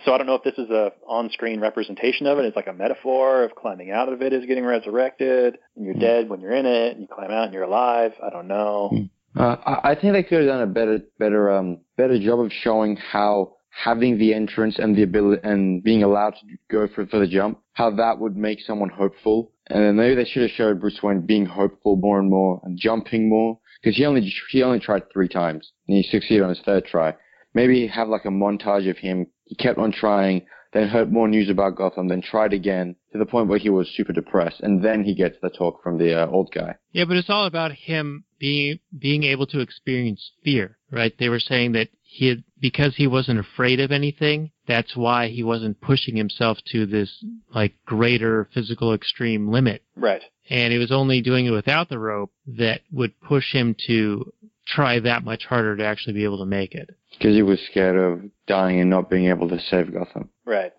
[0.06, 2.46] So I don't know if this is a on-screen representation of it.
[2.46, 6.00] It's like a metaphor of climbing out of it is getting resurrected, and you're Hmm.
[6.00, 8.14] dead when you're in it, and you climb out and you're alive.
[8.24, 8.90] I don't know.
[8.92, 9.40] Hmm.
[9.42, 12.52] Uh, I, I think they could have done a better, better, um, better job of
[12.52, 17.20] showing how having the entrance and the ability and being allowed to go for for
[17.20, 19.52] the jump, how that would make someone hopeful.
[19.70, 22.80] And then maybe they should have showed Bruce Wayne being hopeful more and more and
[22.80, 26.62] jumping more because he only he only tried three times and he succeeded on his
[26.66, 27.16] third try.
[27.54, 29.28] Maybe have like a montage of him.
[29.46, 33.26] He kept on trying, then heard more news about Gotham, then tried again to the
[33.26, 36.28] point where he was super depressed, and then he gets the talk from the uh,
[36.28, 36.76] old guy.
[36.92, 41.14] Yeah, but it's all about him being being able to experience fear, right?
[41.18, 45.44] They were saying that he had, because he wasn't afraid of anything, that's why he
[45.44, 49.84] wasn't pushing himself to this like greater physical extreme limit.
[49.96, 50.22] Right.
[50.50, 54.32] And he was only doing it without the rope that would push him to
[54.66, 56.90] try that much harder to actually be able to make it.
[57.18, 60.30] Because he was scared of dying and not being able to save Gotham.
[60.46, 60.72] Right.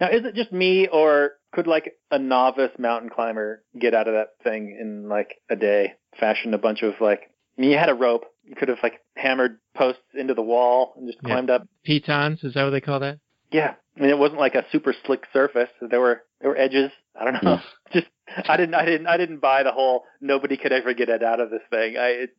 [0.00, 4.14] Now, is it just me, or could like a novice mountain climber get out of
[4.14, 5.94] that thing in like a day?
[6.20, 8.24] Fashion a bunch of like, I mean, you had a rope.
[8.44, 11.30] You could have like hammered posts into the wall and just Yeah.
[11.34, 11.66] climbed up.
[11.84, 13.18] Pitons, is that what they call that?
[13.50, 13.74] Yeah.
[13.96, 15.70] I mean, it wasn't like a super slick surface.
[15.80, 16.90] There were there were edges.
[17.18, 17.56] I don't know.
[17.56, 17.62] Hmm.
[17.92, 18.06] Just
[18.48, 21.40] I didn't I didn't I didn't buy the whole nobody could ever get it out
[21.40, 21.96] of this thing.
[21.96, 22.30] I it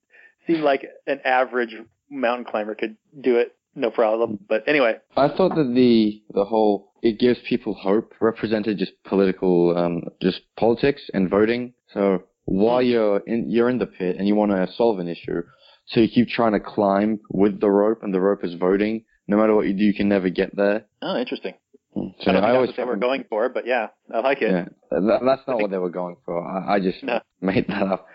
[0.45, 1.75] seemed like an average
[2.09, 4.31] mountain climber could do it no problem.
[4.31, 4.43] Hmm.
[4.49, 9.77] But anyway, I thought that the the whole it gives people hope represented just political,
[9.77, 11.73] um, just politics and voting.
[11.93, 12.87] So while hmm.
[12.87, 15.43] you're in you're in the pit and you want to solve an issue,
[15.87, 19.05] so you keep trying to climb with the rope, and the rope is voting.
[19.27, 20.85] No matter what you do, you can never get there.
[21.01, 21.53] oh, interesting.
[21.93, 24.41] So I don't think that's always what they were going for, but yeah, I like
[24.41, 24.51] it.
[24.51, 26.45] Yeah, that, that's not what they were going for.
[26.45, 27.19] I, I just No.
[27.41, 28.05] made that up.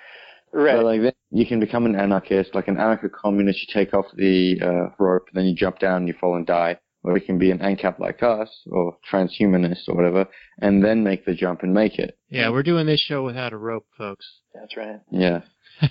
[0.52, 0.76] Right.
[0.76, 3.58] So like you can become an anarchist, like an anarcho-communist.
[3.60, 6.78] You take off the uh, rope, then you jump down, and you fall and die.
[7.04, 10.26] Or you can be an ANCAP like us, or transhumanist, or whatever,
[10.60, 12.16] and then make the jump and make it.
[12.28, 14.24] Yeah, we're doing this show without a rope, folks.
[14.54, 15.00] That's right.
[15.10, 15.40] Yeah.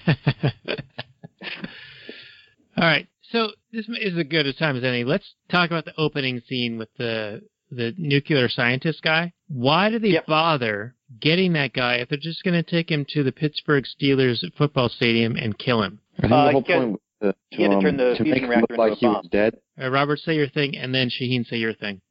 [2.78, 5.04] All right, so this is as good a time as any.
[5.04, 7.42] Let's talk about the opening scene with the
[7.74, 9.32] the nuclear scientist guy.
[9.48, 10.26] Why do they Yep.
[10.26, 14.44] bother getting that guy if they're just going to take him to the Pittsburgh Steelers
[14.58, 16.00] football stadium and kill him?
[16.18, 18.24] I think Uh, the whole he had- point was to, to um, turn the to
[18.26, 19.58] make him reactor look like into a he was dead.
[19.82, 22.02] Uh, Robert, say your thing, and then Shaheen, say your thing.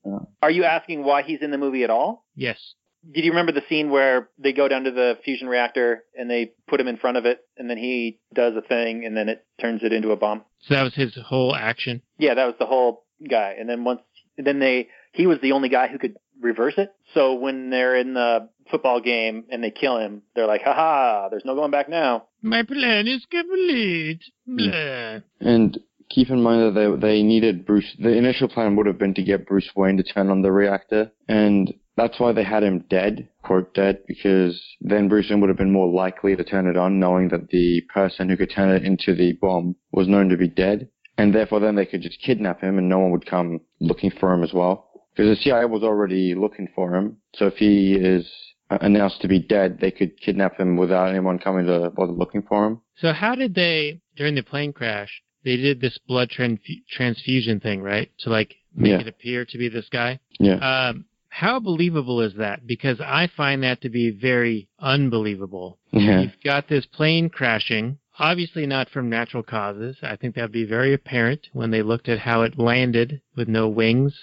[0.40, 2.24] Are you asking why he's in the movie at all?
[2.34, 2.74] Yes.
[3.12, 6.52] Did you remember the scene where they go down to the fusion reactor and they
[6.68, 9.44] put him in front of it, and then he does a thing, and then it
[9.60, 10.42] turns it into a bomb?
[10.62, 12.02] So that was his whole action.
[12.18, 13.56] Yeah, that was the whole guy.
[13.58, 14.02] And then once,
[14.36, 16.92] then they, he was the only guy who could reverse it.
[17.14, 21.28] So when they're in the football game and they kill him, they're like, "Ha ha!
[21.30, 24.20] There's no going back now." My plan is complete.
[24.46, 24.56] Hmm.
[24.56, 25.18] Blah.
[25.40, 27.96] And keep in mind that they they needed Bruce.
[27.98, 31.12] The initial plan would have been to get Bruce Wayne to turn on the reactor,
[31.28, 35.58] and that's why they had him dead, quote dead, because then Bruce Wayne would have
[35.58, 38.84] been more likely to turn it on, knowing that the person who could turn it
[38.84, 42.60] into the bomb was known to be dead, and therefore then they could just kidnap
[42.62, 44.86] him, and no one would come looking for him as well.
[45.14, 47.16] because the CIA was already looking for him.
[47.34, 48.30] So if he is
[48.70, 52.66] announced to be dead, they could kidnap him without anyone coming to bother looking for
[52.66, 52.80] him.
[52.96, 55.10] So how did they during the plane crash?
[55.44, 58.10] They did this blood transf- transfusion thing, right?
[58.20, 59.00] To like make Yeah.
[59.00, 60.20] it appear to be this guy.
[60.38, 60.54] Yeah.
[60.56, 62.66] Um, how believable is that?
[62.66, 65.78] Because I find that to be very unbelievable.
[65.92, 66.20] Yeah.
[66.22, 69.96] You've got this plane crashing, obviously not from natural causes.
[70.02, 73.46] I think that would be very apparent when they looked at how it landed with
[73.46, 74.18] no wings.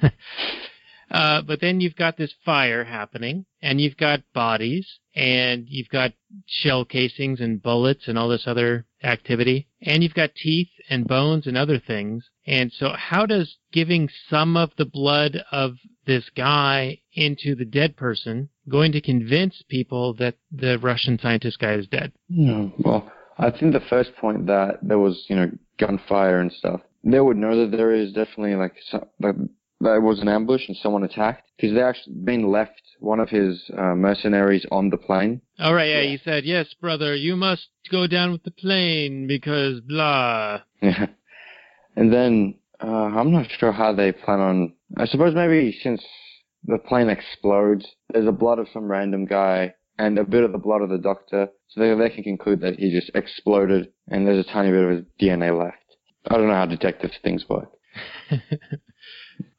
[1.10, 6.12] uh, but then you've got this fire happening, and you've got bodies, and you've got
[6.46, 11.48] shell casings and bullets and all this other activity, and you've got teeth and bones
[11.48, 12.30] and other things.
[12.48, 15.74] And so, how does giving some of the blood of
[16.06, 21.74] this guy into the dead person going to convince people that the Russian scientist guy
[21.74, 22.10] is dead?
[22.28, 26.80] Yeah, well, I think the first point that there was, you know, gunfire and stuff,
[27.04, 29.34] they would know that there is definitely like some, that
[29.80, 33.28] that it was an ambush and someone attacked because they actually been left one of
[33.28, 35.40] his uh, mercenaries on the plane.
[35.60, 36.10] All right, yeah, Yeah.
[36.10, 40.62] he said, yes, brother, you must go down with the plane because blah.
[40.82, 41.06] Yeah,
[41.98, 44.72] and then uh, I'm not sure how they plan on.
[44.96, 46.00] I suppose maybe since
[46.64, 50.58] the plane explodes, there's a blood of some random guy and a bit of the
[50.58, 54.46] blood of the doctor, so they they can conclude that he just exploded and there's
[54.46, 55.76] a tiny bit of his DNA left.
[56.28, 57.70] I don't know how detective things work.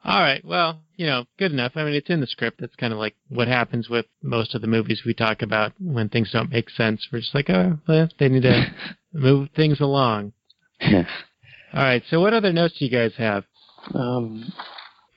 [0.06, 1.74] All right, well, you know, good enough.
[1.76, 2.62] I mean, it's in the script.
[2.62, 6.08] That's kind of like what happens with most of the movies we talk about when
[6.08, 7.06] things don't make sense.
[7.12, 8.74] We're just like, oh, well, they need to
[9.14, 10.32] move things along.
[10.80, 11.04] Yeah.
[11.74, 13.44] All right, so what other notes do you guys have?
[13.94, 14.52] Um,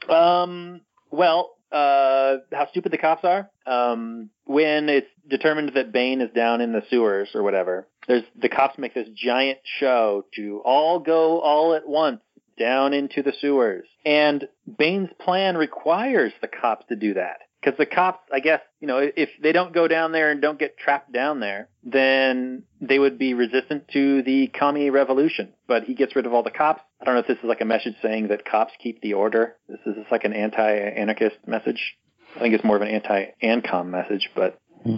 [0.08, 3.50] Um, well, uh, how stupid the cops are.
[3.66, 8.48] Um, when it's determined that Bane is down in the sewers or whatever, there's the
[8.48, 12.20] cops make this giant show to all go all at once
[12.58, 13.86] down into the sewers.
[14.04, 14.46] And
[14.78, 17.38] Bane's plan requires the cops to do that.
[17.62, 20.58] Because the cops, I guess, you know, if they don't go down there and don't
[20.58, 25.52] get trapped down there, then they would be resistant to the commie revolution.
[25.68, 26.82] But he gets rid of all the cops.
[27.00, 29.54] I don't know if this is like a message saying that cops keep the order.
[29.68, 31.96] This is just like an anti-anarchist message.
[32.34, 34.96] I think it's more of an anti-ANCOM message, but yeah.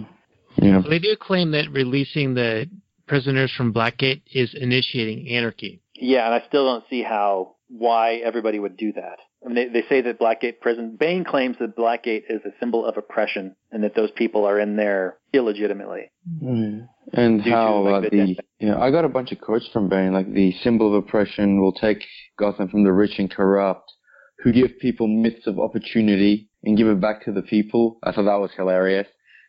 [0.57, 2.67] Well, they do claim that releasing the
[3.07, 5.81] prisoners from Blackgate is initiating anarchy.
[5.93, 9.19] yeah, and I still don't see how why everybody would do that.
[9.45, 10.97] I mean, they, they say that Blackgate prison.
[10.99, 14.75] Bane claims that Blackgate is a symbol of oppression, and that those people are in
[14.75, 16.11] there illegitimately.
[16.41, 16.87] Mm.
[17.13, 19.67] And Due to, how like, about the the, yeah, I got a bunch of quotes
[19.71, 22.03] from Bane, like the symbol of oppression will take
[22.39, 23.91] Gotham from the rich and corrupt,
[24.39, 27.99] who give people myths of opportunity and give it back to the people.
[28.03, 29.07] I thought that was hilarious.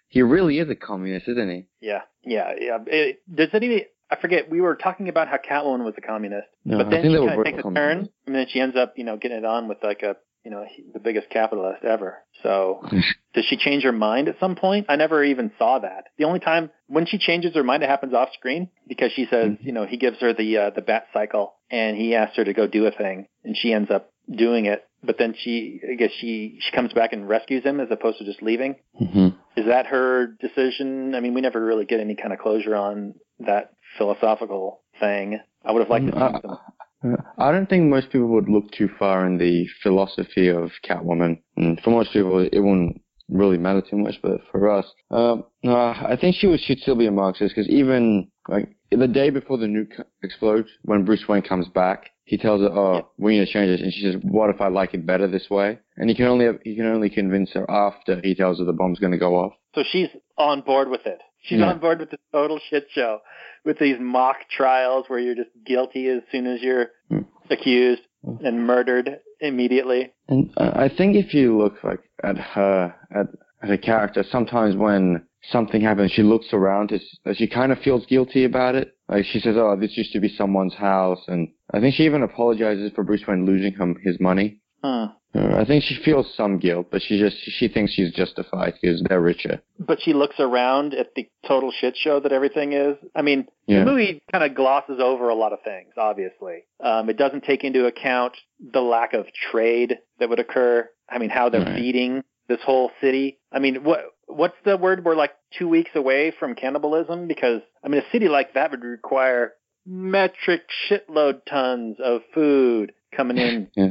[0.08, 1.64] He really is a communist, isn't he?
[1.80, 2.78] Yeah, yeah, yeah.
[2.86, 3.86] It, does any?
[4.10, 4.48] I forget.
[4.50, 7.44] We were talking about how Catwoman was a communist, No, but then she kind of
[7.44, 10.02] takes a turn, and then she ends up, you know, getting it on with like
[10.02, 10.64] a, you know,
[10.94, 12.18] the biggest capitalist ever.
[12.44, 12.82] So,
[13.34, 14.86] does she change her mind at some point?
[14.88, 16.04] I never even saw that.
[16.18, 19.50] The only time when she changes her mind, it happens off screen because she says,
[19.52, 19.58] Mhm.
[19.64, 22.52] you know, he gives her the uh, the bat cycle, and he asks her to
[22.52, 24.84] go do a thing, and she ends up doing it.
[25.02, 28.24] But then she, I guess she she comes back and rescues him as opposed to
[28.24, 28.76] just leaving.
[28.96, 31.14] hmm Is that her decision?
[31.14, 35.38] I mean, we never really get any kind of closure on that philosophical thing.
[35.64, 36.58] I would have liked to see Mm, some.
[37.04, 41.42] Uh, I don't think most people would look too far in the philosophy of Catwoman.
[41.56, 45.74] And for most people, it wouldn't really matter too much, but for us, um, no,
[45.76, 49.58] I think she would should still be a Marxist because even like the day before
[49.58, 53.02] the nuke explodes, when Bruce Wayne comes back, he tells her, "Oh, Yeah.
[53.18, 55.50] we need to change this," and she says, "What if I like it better this
[55.50, 58.72] way?" And he can only he can only convince her after he tells her the
[58.72, 59.52] bomb's going to go off.
[59.74, 61.20] So she's on board with it.
[61.46, 61.70] She's Yeah.
[61.70, 63.20] on board with the total shit show,
[63.64, 67.20] with these mock trials where you're just guilty as soon as you're Hmm.
[67.50, 68.44] accused Hmm.
[68.44, 70.12] and murdered immediately.
[70.28, 73.26] And I think if you look like at her at,
[73.62, 76.90] at her character, sometimes when something happens, she looks around.
[76.90, 78.92] It's, she kind of feels guilty about it.
[79.08, 82.22] Like she says, "Oh, this used to be someone's house," and I think she even
[82.24, 84.58] apologizes for Bruce Wayne losing him his money.
[84.86, 85.38] Hmm.
[85.38, 89.02] Uh, I think she feels some guilt, but she just she thinks she's justified because
[89.06, 89.60] they're richer.
[89.78, 92.96] But she looks around at the total shit show that everything is.
[93.14, 93.80] I mean, Yeah.
[93.84, 96.64] the movie kind of glosses over a lot of things, obviously.
[96.80, 100.88] Um, it doesn't take into account the lack of trade that would occur.
[101.08, 101.76] I mean, how they're Right.
[101.76, 103.38] feeding this whole city.
[103.52, 105.04] I mean, what what's the word?
[105.04, 108.82] We're like two weeks away from cannibalism because, I mean, a city like that would
[108.84, 109.52] require
[109.84, 113.68] metric shitload tons of food coming in.
[113.76, 113.88] Yeah.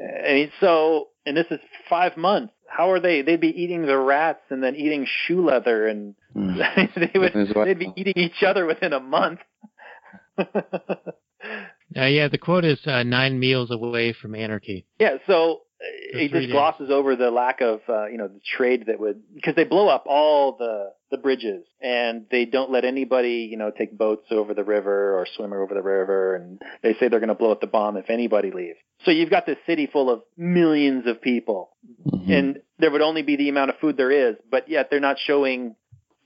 [0.00, 2.52] I mean, so, and this is five months.
[2.68, 3.22] How are they?
[3.22, 6.58] They'd be eating the rats and then eating shoe leather and Mm.
[7.12, 7.64] they would, well.
[7.64, 9.40] they'd be eating each other within a month.
[11.96, 14.84] Uh, yeah, the quote is uh, nine meals away from anarchy.
[14.98, 15.60] yeah, so
[16.12, 16.52] For he three just days.
[16.52, 19.88] glosses over the lack of uh, you know the trade that would because they blow
[19.88, 24.54] up all the the bridges and they don't let anybody you know take boats over
[24.54, 27.60] the river or swim over the river and they say they're going to blow up
[27.60, 28.78] the bomb if anybody leaves.
[29.04, 31.70] So you've got this city full of millions of people
[32.06, 32.28] Mhm.
[32.38, 35.18] and there would only be the amount of food there is, but yet they're not
[35.18, 35.76] showing.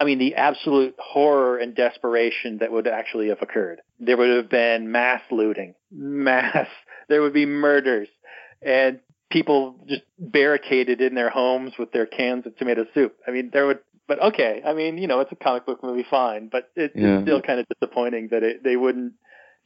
[0.00, 3.82] I mean, the absolute horror and desperation that would actually have occurred.
[3.98, 6.68] There would have been mass looting, mass.
[7.08, 8.08] There would be murders,
[8.62, 9.00] and
[9.30, 13.16] people just barricaded in their homes with their cans of tomato soup.
[13.26, 13.80] I mean, there would.
[14.10, 16.48] But okay, I mean, you know, it's a comic book movie, fine.
[16.50, 17.18] But it, Yeah.
[17.18, 19.12] it's still kind of disappointing that it, they wouldn't.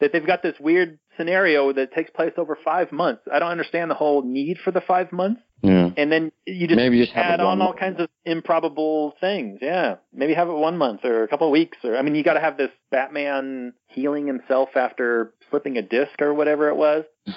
[0.01, 3.23] That they've got this weird scenario that takes place over five months.
[3.33, 5.89] I don't understand the whole need for the five months yeah.
[5.97, 7.79] and then you just Maybe just add on all month.
[7.79, 9.61] kinds of improbable things.
[9.63, 12.25] Yeah, maybe have it one month or a couple of weeks, or I mean, you
[12.25, 17.05] got to have this Batman healing himself after slipping a disc or whatever it was.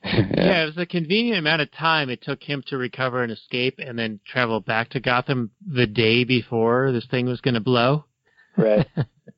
[0.04, 0.62] Yeah.
[0.62, 3.98] it was a convenient amount of time it took him to recover and escape and
[3.98, 8.04] then travel back to Gotham the day before this thing was going to blow.
[8.56, 8.86] Right.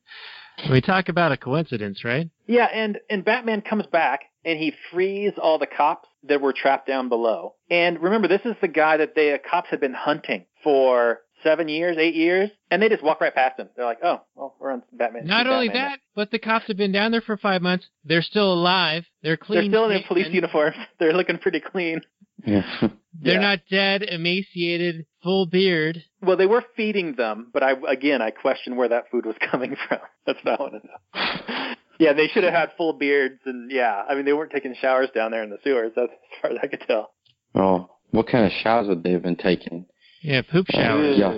[0.70, 2.28] we talk about a coincidence, right?
[2.46, 6.86] yeah, and and Batman comes back and he frees all the cops that were trapped
[6.86, 7.54] down below.
[7.70, 11.96] And remember, this is the guy that the cops had been hunting for seven years,
[11.98, 13.68] eight years, and they just walk right past him.
[13.76, 16.66] They're like, "Oh, well, we're on Batman." Not only Batman now." that, but the cops
[16.68, 17.86] have been down there for five months.
[18.04, 19.04] They're still alive.
[19.22, 19.60] They're clean.
[19.60, 20.76] They're still in their police uniforms.
[20.98, 22.00] They're looking pretty clean.
[22.46, 22.62] yeah.
[23.22, 23.40] They're Yeah.
[23.40, 26.02] not dead, emaciated, full beard.
[26.22, 29.76] Well, they were feeding them, but I again I question where that food was coming
[29.88, 29.98] from.
[30.26, 31.74] That's what I want to know.
[31.98, 35.08] yeah, they should have had full beards, and yeah, I mean they weren't taking showers
[35.14, 35.92] down there in the sewers.
[35.96, 37.10] That's as far as I could tell.
[37.54, 39.86] Oh, what kind of showers would they have been taking?
[40.20, 41.18] Yeah, poop showers.
[41.18, 41.34] Yeah.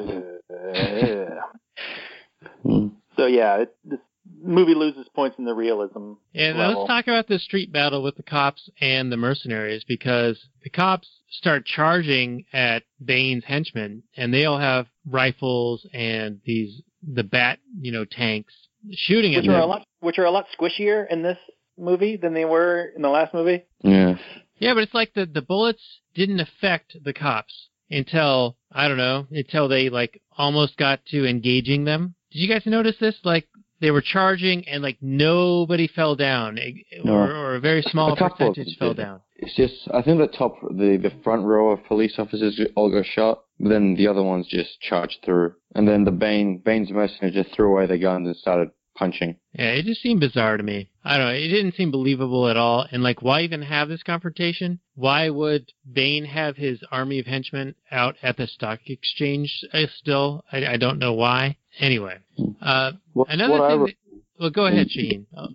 [2.63, 2.89] Hmm.
[3.17, 3.99] so yeah, it, this
[4.41, 6.13] movie loses points in the realism.
[6.33, 6.83] Yeah, level.
[6.83, 11.09] let's talk about the street battle with the cops and the mercenaries because the cops
[11.31, 17.91] start charging at Bane's henchmen, and they all have rifles and these the bat, you
[17.91, 18.55] know, tanks
[18.91, 21.39] shooting at which are a lot which are a lot squishier in this
[21.79, 23.65] movie than they were in the last movie.
[23.81, 24.17] Yeah.
[24.59, 25.83] Yeah, but it's like the the bullets
[26.15, 31.85] didn't affect the cops until I don't know until they like almost got to engaging
[31.85, 32.15] them.
[32.31, 33.17] Did you guys notice this?
[33.25, 33.47] Like
[33.81, 36.59] they were charging and like nobody fell down,
[37.05, 37.13] No.
[37.13, 39.03] or, or a very small A of percentage fell did.
[39.03, 39.21] down.
[39.37, 43.05] It's just, I think the top, the, the front row of police officers all got
[43.05, 43.43] shot.
[43.59, 45.55] Then the other ones just charged through.
[45.75, 48.71] And then the Bane, Bane's mercenaries just threw away their guns and started
[49.03, 49.37] punching.
[49.59, 50.89] Yeah, it just seemed bizarre to me.
[51.05, 51.33] I don't know.
[51.33, 52.87] It didn't seem believable at all.
[52.93, 54.79] And like, why even have this confrontation?
[54.95, 60.45] Why would Bane have his army of henchmen out at the stock exchange uh, still?
[60.53, 61.57] I, I don't know why.
[61.81, 62.17] Anyway,
[62.61, 63.81] uh, What, another what thing.
[63.81, 63.97] wrote- that,
[64.41, 65.27] well, go ahead, Sheen.
[65.37, 65.49] Oh.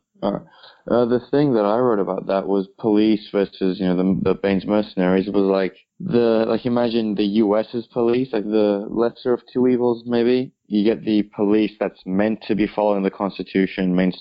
[0.90, 4.34] Uh, the thing that I wrote about that was police versus, you know, the, the
[4.34, 9.68] Bane's mercenaries was like the, like imagine the US's police, like the lesser of two
[9.68, 10.54] evils maybe.
[10.68, 14.18] You get the police that's meant to be following the Constitution, meant,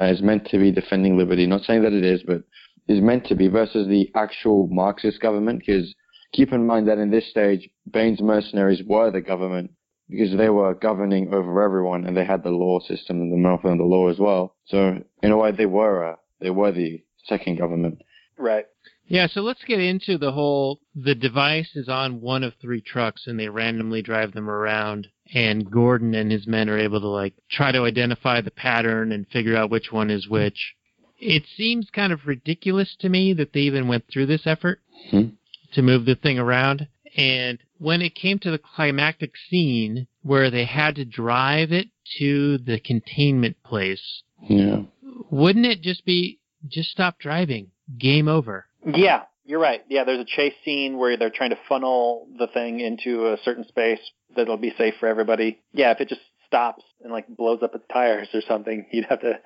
[0.00, 1.46] uh, is meant to be defending liberty.
[1.46, 2.42] Not saying that it is, but
[2.86, 5.94] is meant to be versus the actual Marxist government because
[6.32, 9.70] keep in mind that in this stage, Bane's mercenaries were the government
[10.08, 13.72] because they were governing over everyone and they had the law system and the monopoly
[13.72, 14.54] on the law as well.
[14.66, 18.02] So in a way, they were uh, they were the second government.
[18.38, 18.66] Right.
[19.08, 23.26] Yeah, so let's get into the whole the device is on one of three trucks
[23.26, 27.34] and they randomly drive them around and Gordon and his men are able to like
[27.50, 30.74] try to identify the pattern and figure out which one is which.
[31.18, 35.28] It seems kind of ridiculous to me that they even went through this effort Hmm.
[35.72, 36.88] to move the thing around.
[37.16, 42.58] And when it came to the climactic scene where they had to drive it to
[42.58, 44.82] the containment place, Yeah.
[45.30, 47.70] wouldn't it just be just stop driving?
[47.98, 48.66] Game over.
[48.84, 49.82] Yeah, you're right.
[49.88, 53.66] Yeah, there's a chase scene where they're trying to funnel the thing into a certain
[53.68, 54.00] space
[54.34, 55.60] that'll be safe for everybody.
[55.72, 59.20] Yeah, if it just stops and like blows up its tires or something, you'd have
[59.20, 59.40] to.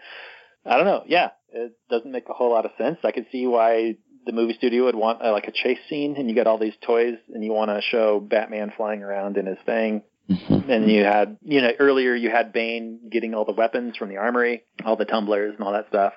[0.64, 1.04] I don't know.
[1.06, 2.98] Yeah, it doesn't make a whole lot of sense.
[3.04, 3.96] I could see why
[4.26, 6.74] the movie studio would want uh, like a chase scene, and you got all these
[6.86, 10.02] toys, and you want to show Batman flying around in his thing.
[10.28, 10.68] Mhm.
[10.68, 14.18] And you had, you know, earlier you had Bane getting all the weapons from the
[14.18, 16.12] armory, all the tumblers and all that stuff.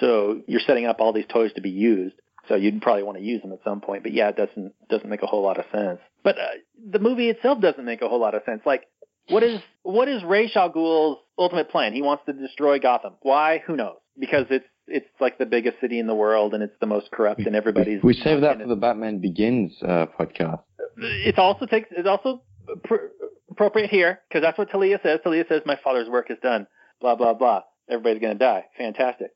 [0.00, 2.14] So you're setting up all these toys to be used.
[2.48, 4.02] So you'd probably want to use them at some point.
[4.02, 6.00] But yeah, it doesn't doesn't make a whole lot of sense.
[6.22, 6.46] But uh,
[6.90, 8.62] the movie itself doesn't make a whole lot of sense.
[8.66, 8.84] Like,
[9.28, 11.92] what is what is Ra's al Ghul's ultimate plan?
[11.92, 13.14] He wants to destroy Gotham.
[13.22, 13.62] Why?
[13.66, 13.96] Who knows?
[14.18, 17.40] Because it's it's like the biggest city in the world, and it's the most corrupt,
[17.40, 18.02] and everybody's.
[18.02, 20.62] We saved that for the Batman Begins uh, podcast.
[20.96, 22.42] It also takes it's also
[22.84, 23.10] pr-
[23.50, 25.20] appropriate here because that's what Talia says.
[25.24, 26.66] Talia says my father's work is done.
[27.00, 27.62] Blah blah blah.
[27.88, 28.66] Everybody's gonna die.
[28.76, 29.32] Fantastic.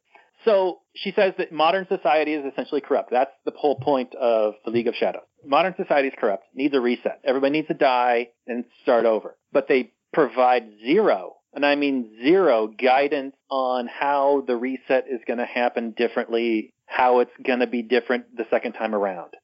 [0.49, 3.11] So she says that modern society is essentially corrupt.
[3.11, 5.23] That's the whole point of the League of Shadows.
[5.45, 7.21] Modern society is corrupt, needs a reset.
[7.25, 9.37] Everybody needs to die and start over.
[9.53, 15.39] But they provide zero, and I mean zero, guidance on how the reset is going
[15.39, 19.35] to happen differently, how it's going to be different the second time around.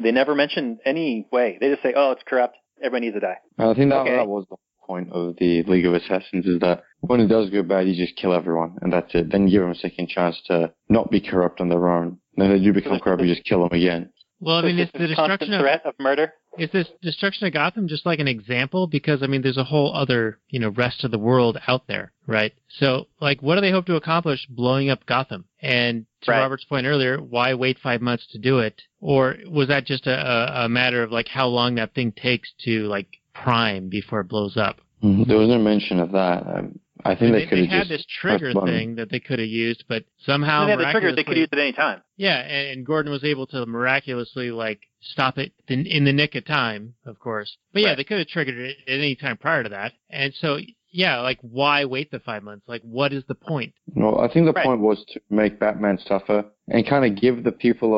[0.00, 1.58] They never mention any way.
[1.60, 2.56] They just say, oh, it's corrupt.
[2.82, 3.38] Everybody needs to die.
[3.58, 4.16] I think that, Okay.
[4.16, 4.56] that was the
[4.90, 8.16] point of the League of Assassins is that when it does go bad, you just
[8.16, 9.30] kill everyone, and that's it.
[9.30, 12.18] Then you give them a second chance to not be corrupt on their own.
[12.36, 14.10] Then they do become corrupt, you just kill them again.
[14.40, 16.32] Well, I mean, is it's the destruction of threat of murder.
[16.58, 18.86] is this destruction of Gotham just like an example?
[18.86, 22.12] Because I mean, there's a whole other you know rest of the world out there,
[22.26, 22.52] right?
[22.78, 25.44] So like, what do they hope to accomplish blowing up Gotham?
[25.60, 26.40] And to Right.
[26.40, 28.80] Robert's point earlier, why wait five months to do it?
[29.00, 32.50] Or was that just a, a, a matter of like how long that thing takes
[32.64, 33.08] to like
[33.42, 34.80] prime before it blows up?
[35.02, 35.26] Mhm.
[35.26, 36.46] There was no mention of that.
[36.46, 39.38] Um, I think they, they could they have had this trigger thing that they could
[39.38, 42.02] have used, but somehow they had the trigger they could use at any time.
[42.18, 46.34] Yeah, and, and Gordon was able to miraculously like stop it in, in the nick
[46.34, 47.56] of time, of course.
[47.72, 47.96] But yeah, Right.
[47.96, 49.92] they could have triggered it at any time prior to that.
[50.10, 50.58] And so
[50.90, 52.64] yeah, like why wait the five months?
[52.68, 53.72] Like what is the point?
[53.94, 54.64] No, I think the Right.
[54.66, 57.90] point was to make Batman suffer and kind of give the people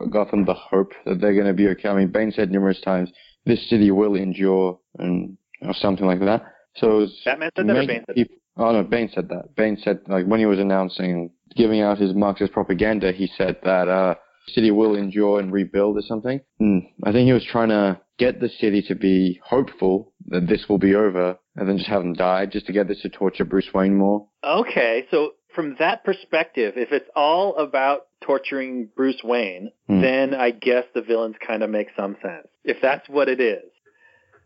[0.00, 1.88] of Gotham the hope that they're going to be okay.
[1.88, 3.10] I mean, Bane said numerous times,
[3.46, 6.44] "This city will endure," and or something like that.
[6.76, 9.54] So it's Batman said that or make Bane said peop- Oh no, Bane said that.
[9.56, 13.88] Bane said like when he was announcing giving out his Marxist propaganda, he said that
[13.88, 14.14] uh,
[14.48, 16.40] city will endure and rebuild or something.
[16.60, 20.68] Mm, I think he was trying to get the city to be hopeful that this
[20.68, 23.44] will be over, and then just have them die, just to get this to torture
[23.44, 24.26] Bruce Wayne more.
[24.44, 30.00] Okay, so from that perspective, if it's all about torturing Bruce Wayne, Hmm.
[30.00, 32.46] then I guess the villains kind of make some sense.
[32.64, 33.64] If that's what it is.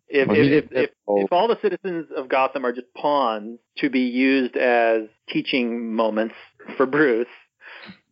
[0.08, 3.90] If, Well, if, if, if, if all the citizens of Gotham are just pawns to
[3.90, 6.34] be used as teaching moments
[6.76, 7.26] for Bruce,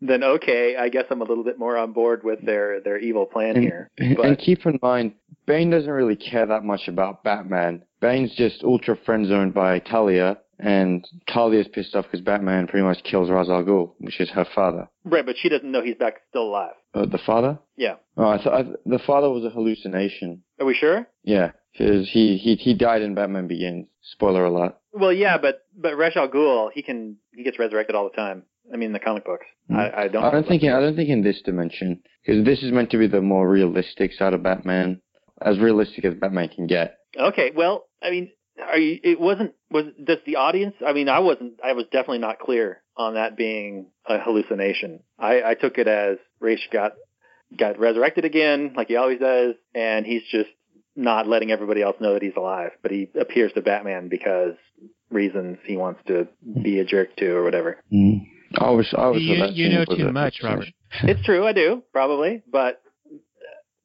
[0.08, 3.26] then okay, I guess I'm a little bit more on board with their, their evil
[3.26, 3.90] plan And, here.
[3.98, 5.14] and But keep in mind,
[5.46, 7.82] Bane doesn't really care that much about Batman.
[8.00, 13.02] Bane's just ultra friend zoned by Talia, and Talia's pissed off because Batman pretty much
[13.02, 14.88] kills Ra's al Ghul, which is her father.
[15.04, 16.74] right, but she doesn't know he's back still alive.
[16.94, 17.58] Uh, the father?
[17.76, 17.96] Yeah.
[18.16, 20.42] Oh, I thought I, the father was a hallucination.
[20.60, 21.06] Are we sure?
[21.24, 23.86] Yeah, because he, he he died in Batman Begins.
[24.12, 24.76] Spoiler alert.
[24.92, 28.44] Well, yeah, but but Ra's al Ghul, he can he gets resurrected all the time.
[28.72, 29.46] I mean, the comic books.
[29.68, 29.76] Hmm.
[29.76, 30.24] I, I don't.
[30.24, 32.98] I don't think in, I don't think in this dimension because this is meant to
[32.98, 35.00] be the more realistic side of Batman,
[35.40, 36.98] as realistic as Batman can get.
[37.18, 38.98] Okay, well, I mean, are you?
[39.02, 39.52] It wasn't.
[39.70, 40.74] Was does the audience?
[40.86, 41.60] I mean, I wasn't.
[41.62, 45.00] I was definitely not clear on that being a hallucination.
[45.18, 46.92] I, I took it as Ra's got
[47.56, 50.50] got resurrected again, like he always does, and he's just
[50.96, 52.70] not letting everybody else know that he's alive.
[52.82, 54.54] But he appears to Batman because
[55.10, 56.28] reasons he wants to
[56.62, 57.78] be a jerk to or whatever.
[57.92, 58.26] Mm.
[58.58, 60.68] I was I was You, you know too much, Robert.
[61.02, 62.80] It's true, I do probably, but.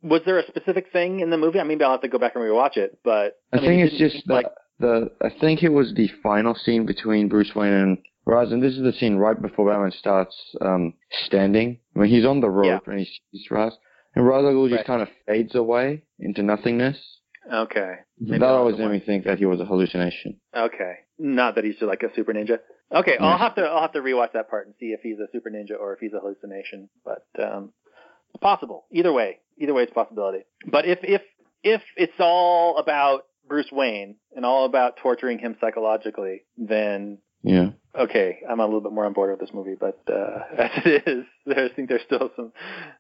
[0.02, 1.60] Was there a specific thing in the movie?
[1.60, 2.98] I mean, maybe I'll have to go back and rewatch it.
[3.04, 4.46] But I, mean, think it's just like
[4.80, 8.64] the, the I think it was the final scene between Bruce Wayne and Ra's, and
[8.64, 10.94] this is the scene right before Batman starts um,
[11.26, 12.80] standing when he's on the road Yeah.
[12.88, 13.74] and he sees Ra's,
[14.16, 14.86] and Ra's al Ghul just Right.
[14.88, 16.98] kind of fades away into nothingness.
[17.52, 17.96] okay.
[18.22, 20.40] Maybe that always made me think that he was a hallucination.
[20.56, 20.94] Okay.
[21.20, 22.60] Not that he's just like a super ninja.
[22.94, 23.26] Okay, Yeah.
[23.26, 25.50] I'll have to I'll have to rewatch that part and see if he's a super
[25.52, 26.90] ninja or if he's a hallucination.
[27.06, 27.74] But um
[28.34, 28.86] it's possible.
[28.92, 29.40] Either way.
[29.58, 30.40] Either way it's a possibility.
[30.66, 31.22] But if if
[31.64, 37.72] if it's all about Bruce Wayne and all about torturing him psychologically, then Yeah.
[37.94, 41.04] okay, I'm a little bit more on board with this movie, but uh as it
[41.08, 42.54] is, I think there's still some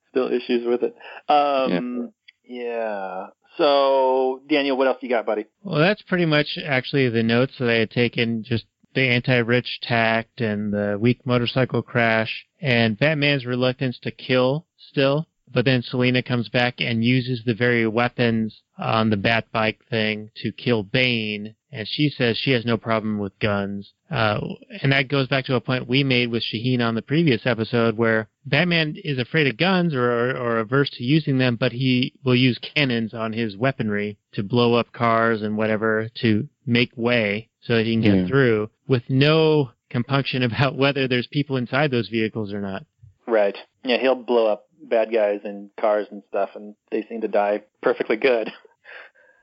[0.09, 0.95] still issues with it.
[1.29, 2.11] Um
[2.43, 3.27] yeah.
[3.59, 5.45] So Daniel, what else you got, buddy?
[5.63, 8.63] Well, that's pretty much actually the notes that I had taken, just
[8.95, 15.27] the anti-rich tact and the weak motorcycle crash and Batman's reluctance to kill still.
[15.51, 20.29] But then Selina comes back and uses the very weapons on the bat bike thing
[20.37, 21.55] to kill Bane.
[21.71, 23.93] And she says she has no problem with guns.
[24.09, 24.39] Uh,
[24.81, 27.95] and that goes back to a point we made with Shaheen on the previous episode
[27.95, 32.13] where Batman is afraid of guns or, or, or averse to using them, but he
[32.25, 37.49] will use cannons on his weaponry to blow up cars and whatever to make way
[37.61, 38.27] so that he can get Yeah.
[38.27, 42.83] through with no compunction about whether there's people inside those vehicles or not.
[43.27, 43.57] Right.
[43.83, 47.61] Yeah, he'll blow up bad guys and cars and stuff, and they seem to die
[47.83, 48.49] perfectly good.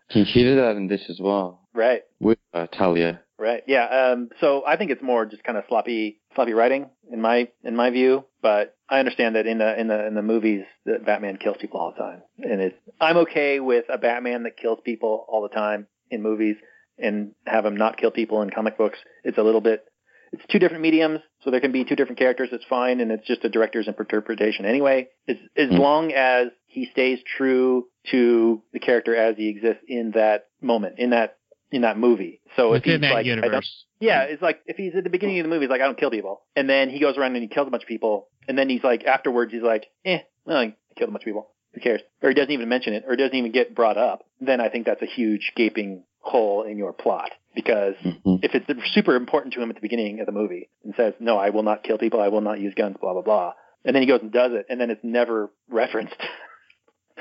[0.08, 2.02] He, he did that in this as well right.
[2.20, 3.20] with uh, Talia.
[3.38, 3.62] Right.
[3.66, 3.84] Yeah.
[3.84, 7.76] Um, so I think it's more just kind of sloppy, sloppy writing in my in
[7.76, 8.24] my view.
[8.40, 11.78] But I understand that in the in the in the movies, that Batman kills people
[11.78, 15.54] all the time, and it's I'm okay with a Batman that kills people all the
[15.54, 16.56] time in movies,
[16.98, 18.98] and have him not kill people in comic books.
[19.22, 19.84] It's a little bit
[20.32, 22.48] it's two different mediums, so there can be two different characters.
[22.52, 25.08] It's fine, and it's just a director's interpretation anyway.
[25.28, 25.76] As as Hmm.
[25.76, 31.10] long as he stays true to the character as he exists in that moment, in
[31.10, 31.35] that
[31.70, 32.40] in that movie.
[32.56, 33.84] So if Within he's that like, universe.
[34.00, 35.98] yeah, it's like if he's at the beginning of the movie, he's like, I don't
[35.98, 38.56] kill people, and then he goes around and he kills a bunch of people, and
[38.56, 41.48] then he's like, afterwards, he's like, eh, well, I killed a bunch of people.
[41.74, 42.00] Who cares?
[42.22, 44.24] Or he doesn't even mention it, or it doesn't even get brought up.
[44.40, 48.40] Then I think that's a huge gaping hole in your plot because Mhm.
[48.42, 51.36] if it's super important to him at the beginning of the movie and says, no,
[51.36, 53.52] I will not kill people, I will not use guns, blah blah blah,
[53.84, 56.16] and then he goes and does it, and then it's never referenced.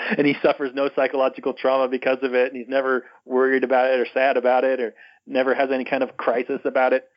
[0.17, 3.99] And he suffers no psychological trauma because of it, and he's never worried about it
[3.99, 4.93] or sad about it, or
[5.25, 7.07] never has any kind of crisis about it.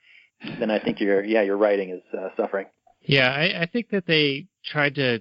[0.58, 2.66] Then I think your yeah your writing is uh, suffering.
[3.02, 5.20] Yeah, I, I think that they tried to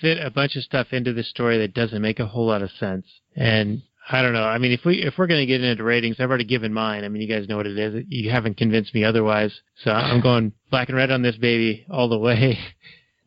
[0.00, 2.70] fit a bunch of stuff into the story that doesn't make a whole lot of
[2.72, 3.06] sense.
[3.34, 4.44] And I don't know.
[4.44, 7.04] I mean, if we if we're going to get into ratings, I've already given mine.
[7.04, 8.04] I mean, you guys know what it is.
[8.08, 9.52] You haven't convinced me otherwise.
[9.82, 12.58] So I'm going black and red on this baby all the way.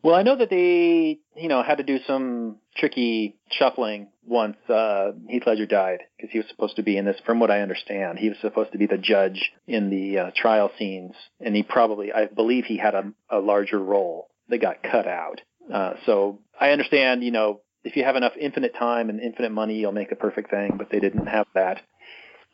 [0.02, 5.12] Well, I know that they, you know, had to do some tricky shuffling once uh,
[5.28, 7.20] Heath Ledger died because he was supposed to be in this.
[7.26, 10.70] From what I understand, he was supposed to be the judge in the uh, trial
[10.78, 15.06] scenes, and he probably, I believe, he had a, a larger role that got cut
[15.06, 15.42] out.
[15.72, 19.80] Uh, so I understand, you know, if you have enough infinite time and infinite money,
[19.80, 21.82] you'll make the perfect thing, but they didn't have that.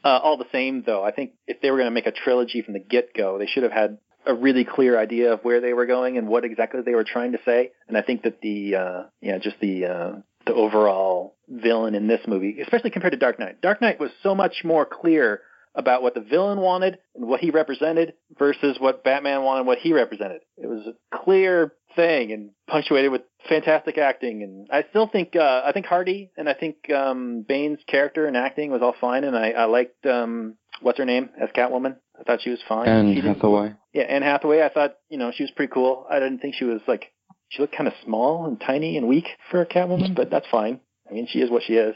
[0.05, 2.62] Uh, all the same, though, I think if they were going to make a trilogy
[2.62, 5.86] from the get-go, they should have had a really clear idea of where they were
[5.86, 7.72] going and what exactly they were trying to say.
[7.88, 10.12] And I think that the uh, yeah, just the uh,
[10.46, 14.34] the overall villain in this movie, especially compared to Dark Knight, Dark Knight was so
[14.34, 15.40] much more clear
[15.74, 19.78] about what the villain wanted and what he represented versus what Batman wanted and what
[19.78, 20.40] he represented.
[20.56, 24.42] It was a clear thing and punctuated with fantastic acting.
[24.42, 28.36] And I still think uh, I think Hardy and I think um, Bane's character and
[28.36, 29.24] acting was all fine.
[29.24, 31.96] And I, I liked um, what's her name as Catwoman.
[32.18, 32.88] I thought she was fine.
[32.88, 33.74] And Hathaway.
[33.92, 36.06] yeah, Anne Hathaway, I thought, you know, she was pretty cool.
[36.10, 37.12] I didn't think she was like,
[37.48, 40.80] she looked kind of small and tiny and weak for a Catwoman, but that's fine.
[41.08, 41.94] I mean, she is what she is.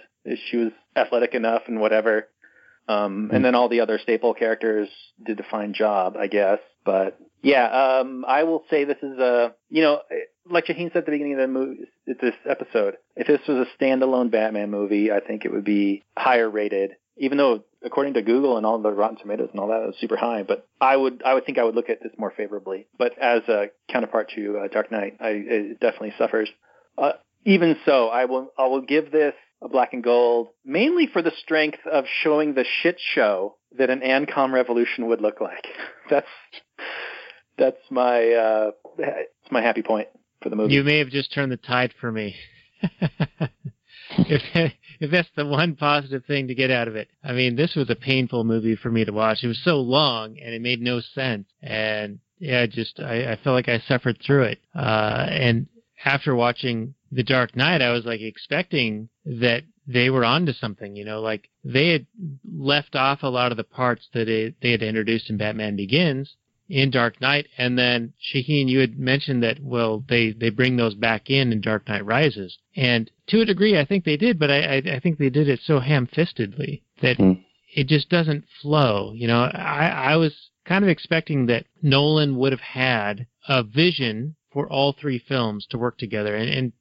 [0.51, 2.29] She was athletic enough and whatever.
[2.89, 4.89] Um, and then all the other staple characters
[5.25, 6.59] did a fine job, I guess.
[6.85, 10.01] But yeah, um, I will say this is a, you know,
[10.49, 13.83] like Shaheen said at the beginning of the movie, this episode, if this was a
[13.83, 16.93] standalone Batman movie, I think it would be higher rated.
[17.17, 19.97] Even though, according to Google and all the Rotten Tomatoes and all that, it was
[20.01, 20.43] super high.
[20.43, 22.87] But I would, I would think I would look at this more favorably.
[22.99, 26.51] But as a counterpart to uh, Dark Knight, I, it definitely suffers.
[26.99, 27.13] Uh,
[27.45, 31.33] even so, I will, I will give this a black and gold, mainly for the
[31.43, 35.67] strength of showing the shit show that an Ancom revolution would look like.
[36.11, 36.27] That's
[37.57, 40.09] that's my uh, it's my happy point
[40.43, 40.73] for the movie.
[40.73, 42.35] You may have just turned the tide for me.
[44.19, 47.09] if if that's the one positive thing to get out of it.
[47.25, 49.43] I mean, this was a painful movie for me to watch.
[49.43, 51.49] It was so long and it made no sense.
[51.63, 54.61] And yeah, just I, I felt like I suffered through it.
[54.75, 55.67] Uh, and
[56.05, 60.97] after watching The Dark Knight, I was like expecting that they were onto something.
[60.97, 62.07] You know, like they had
[62.51, 66.37] left off a lot of the parts that it, they had introduced in Batman Begins
[66.71, 70.95] in Dark Knight, and then Shaheen, you had mentioned that well, they they bring those
[70.95, 74.51] back in in Dark Knight Rises, and to a degree, I think they did, but
[74.51, 77.33] I I, I think they did it so ham-fistedly that Hmm.
[77.75, 79.13] it just doesn't flow.
[79.15, 80.35] You know, I I was
[80.67, 85.79] kind of expecting that Nolan would have had a vision for all three films to
[85.79, 86.73] work together, and, and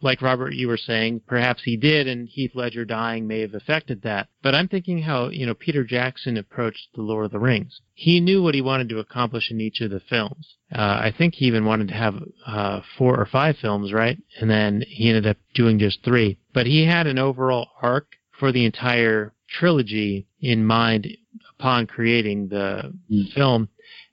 [0.00, 4.02] like Robert, you were saying, perhaps he did, and Heath Ledger dying may have affected
[4.02, 4.28] that.
[4.42, 7.80] But I'm thinking how, you know, Peter Jackson approached The Lord of the Rings.
[7.92, 10.56] He knew what he wanted to accomplish in each of the films.
[10.72, 12.14] Uh, I think he even wanted to have
[12.46, 14.16] uh, four or five films, right?
[14.40, 16.38] And then he ended up doing just three.
[16.54, 18.06] But he had an overall arc
[18.38, 21.08] for the entire trilogy in mind
[21.58, 23.32] upon creating the Mm.
[23.32, 23.68] film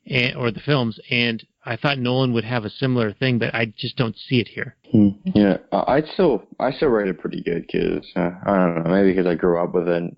[0.08, 3.74] and, or the films, and I thought Nolan would have a similar thing, but I
[3.78, 4.76] just don't see it here.
[4.92, 5.10] Hmm.
[5.34, 9.12] Yeah, I- still I still rate it pretty good because uh, I don't know maybe
[9.12, 10.16] because I grew up with it.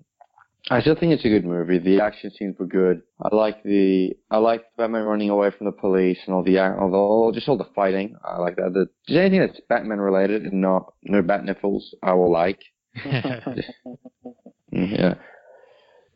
[0.70, 1.78] I still think it's a good movie.
[1.78, 3.00] The action scenes were good.
[3.22, 7.28] I like the I like Batman running away from the police and all the all
[7.32, 8.16] the just all the fighting.
[8.22, 8.72] I like that.
[8.74, 12.60] The, just anything that's Batman related and not no bat nipples, I will like.
[14.72, 15.14] Mm, Yeah.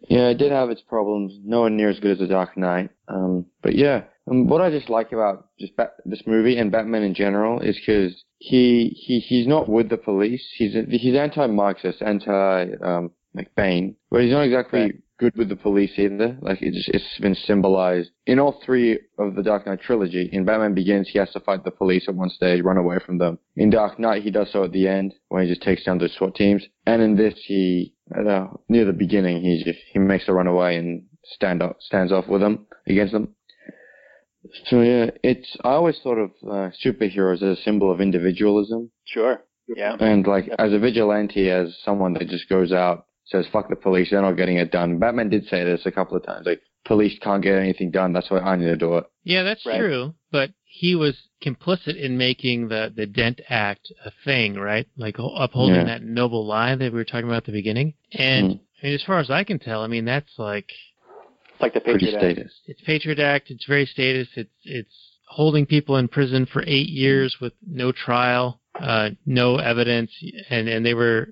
[0.09, 1.33] Yeah, it did have its problems.
[1.45, 2.91] Nowhere near as good as The Dark Knight.
[3.09, 7.03] Um, but yeah, um, what I just like about just Bat- this movie and Batman
[7.03, 10.45] in general is because he he he's not with the police.
[10.57, 13.11] He's he's anti-Marxist, anti um,
[13.57, 14.95] Bane, but he's not exactly Right.
[15.19, 16.37] good with the police either.
[16.41, 20.29] Like it just, it's been symbolized in all three of the Dark Knight trilogy.
[20.33, 23.19] In Batman Begins, he has to fight the police at one stage, run away from
[23.19, 23.39] them.
[23.57, 26.09] In Dark Knight, he does so at the end when he just takes down the
[26.09, 26.65] SWAT teams.
[26.87, 30.77] And in this, he know, near the beginning, he just he makes a run away
[30.77, 33.35] and stand up stands off with them against them.
[34.65, 39.43] So yeah, it's I always thought of uh, superheroes as a symbol of individualism, Sure.
[39.69, 39.97] Yeah.
[40.01, 44.11] and like as a vigilante, as someone that just goes out says "fuck the police,"
[44.11, 44.99] they're not getting it done.
[44.99, 48.13] Batman did say this a couple of times, like police can't get anything done.
[48.13, 49.05] That's why I need to do it.
[49.25, 49.79] Yeah, that's Right.
[49.79, 50.15] true.
[50.33, 54.87] But he was complicit in making the the Dent Act a thing, right?
[54.97, 55.85] Like upholding Yeah.
[55.85, 57.95] that noble lie that we were talking about at the beginning.
[58.13, 58.61] And Mm.
[58.83, 60.92] I mean, as far as I can tell, I mean that's like It's
[61.63, 62.35] like the Pretty Patriot Act.
[62.37, 62.53] status.
[62.67, 63.51] it's Patriot Act.
[63.51, 64.29] It's very status.
[64.37, 64.95] It's it's
[65.29, 70.11] holding people in prison for eight years with no trial, uh, no evidence,
[70.51, 71.29] and and they were,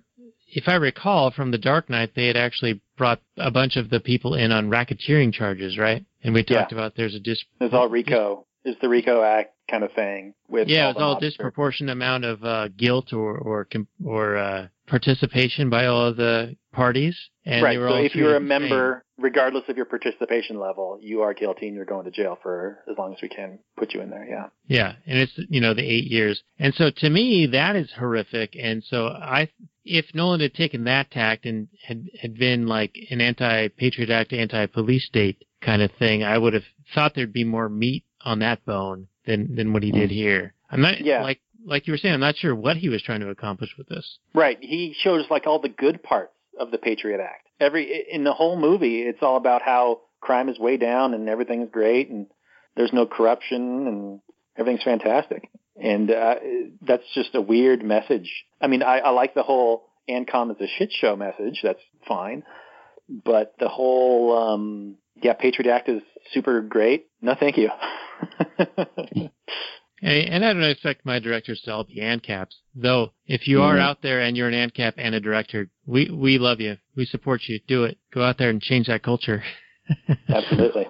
[0.48, 4.00] if I recall from the Dark Knight, they had actually brought a bunch of the
[4.00, 6.04] people in on racketeering charges, right?
[6.22, 7.42] And we talked about there's a dis.
[7.60, 8.46] It's all RICO.
[8.64, 11.20] It's the RICO Act kind of thing with Yeah, all it's all mobsters.
[11.20, 16.56] disproportionate amount of uh, guilt or or com- or uh, participation by all of the
[16.72, 17.16] parties,
[17.46, 17.78] and right.
[17.78, 18.48] So if you're a the same.
[18.48, 22.80] member, regardless of your participation level, you are guilty and you're going to jail for
[22.90, 24.26] as long as we can put you in there.
[24.28, 24.46] Yeah.
[24.66, 28.56] Yeah, and it's you know the eight years, and so to me that is horrific.
[28.60, 29.48] And so I,
[29.84, 35.06] if Nolan had taken that tact and had had been like an anti-patriot act, anti-police
[35.06, 36.64] state kind of thing, I would have
[36.94, 40.14] thought there'd be more meat on that bone than than what he did mm.
[40.14, 40.54] here.
[40.70, 41.22] I'm not Yeah.
[41.22, 42.14] like like you were saying.
[42.14, 44.18] I'm not sure what he was trying to accomplish with this.
[44.34, 44.58] Right.
[44.60, 47.48] He shows like all the good parts of the Patriot Act.
[47.58, 51.62] Every in the whole movie, it's all about how crime is way down and everything
[51.62, 52.26] is great and
[52.76, 54.20] there's no corruption and
[54.56, 55.50] everything's fantastic.
[55.80, 56.34] And uh,
[56.82, 58.30] that's just a weird message.
[58.60, 61.60] I mean, I, I like the whole Ancom is a shit show message.
[61.62, 62.42] That's fine.
[63.08, 66.02] But the whole um, yeah, Patriot Act is
[66.32, 67.06] super great.
[67.20, 67.70] No, thank you.
[70.02, 73.12] And, and I don't expect my directors to all be ANCAPs, though.
[73.26, 73.80] If you are Mhm.
[73.80, 76.76] out there and you're an ANCAP and a director, we we love you.
[76.96, 77.60] We support you.
[77.66, 77.98] Do it.
[78.12, 79.42] Go out there and change that culture.
[80.28, 80.86] Absolutely.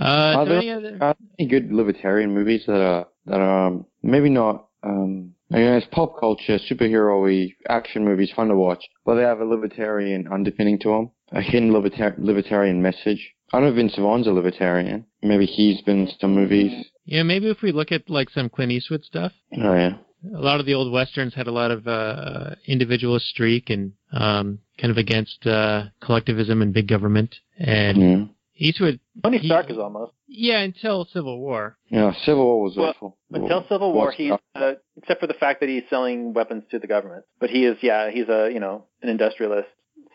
[0.00, 0.92] Uh, Are so there- any other?
[1.00, 5.56] Are there any good libertarian movies that are that are um, maybe not um, I
[5.58, 10.26] mean, it's pop culture, superhero-y action movies, fun to watch, but they have a libertarian
[10.32, 13.32] underpinning to them, a hidden libertar- libertarian message.
[13.52, 15.06] I know if Vince Vaughn's a libertarian.
[15.22, 16.86] Maybe he's been in some movies.
[17.04, 19.32] Yeah, maybe if we look at like some Clint Eastwood stuff.
[19.56, 19.94] Oh yeah.
[20.36, 24.58] A lot of the old westerns had a lot of uh, individualist streak and um,
[24.78, 27.34] kind of against uh, collectivism and big government.
[27.58, 28.24] And Yeah.
[28.56, 30.12] Eastwood, Tony He- Stark is almost.
[30.28, 31.78] yeah, until Civil War.
[31.88, 33.16] Yeah, Civil War was Well, awful.
[33.32, 36.86] Until Civil War, he's uh, except for the fact that he's selling weapons to the
[36.86, 37.24] government.
[37.40, 39.68] But he is, yeah, he's a you know an industrialist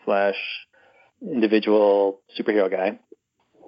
[0.04, 0.36] slash
[1.20, 2.98] individual superhero guy.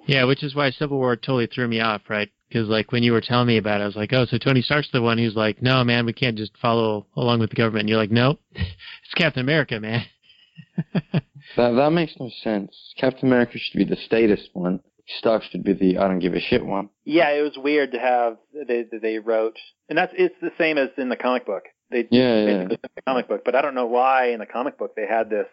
[0.09, 2.31] Yeah, which is why Civil War totally threw me off, right?
[2.47, 4.63] Because like when you were telling me about it, I was like, oh, so Tony
[4.63, 7.81] Stark's the one who's like, no, man, we can't just follow along with the government.
[7.81, 10.05] And you're like, nope, it's Captain America, man.
[11.57, 12.93] That that makes no sense.
[12.97, 14.81] Captain America should be the status one.
[15.17, 16.89] Stark should be the I don't give a shit one.
[17.05, 18.37] Yeah, it was weird to have
[18.67, 19.57] they they wrote,
[19.89, 21.63] and that's it's the same as in the comic book.
[21.89, 22.67] They Yeah, yeah.
[22.67, 25.47] the comic book, but I don't know why in the comic book they had this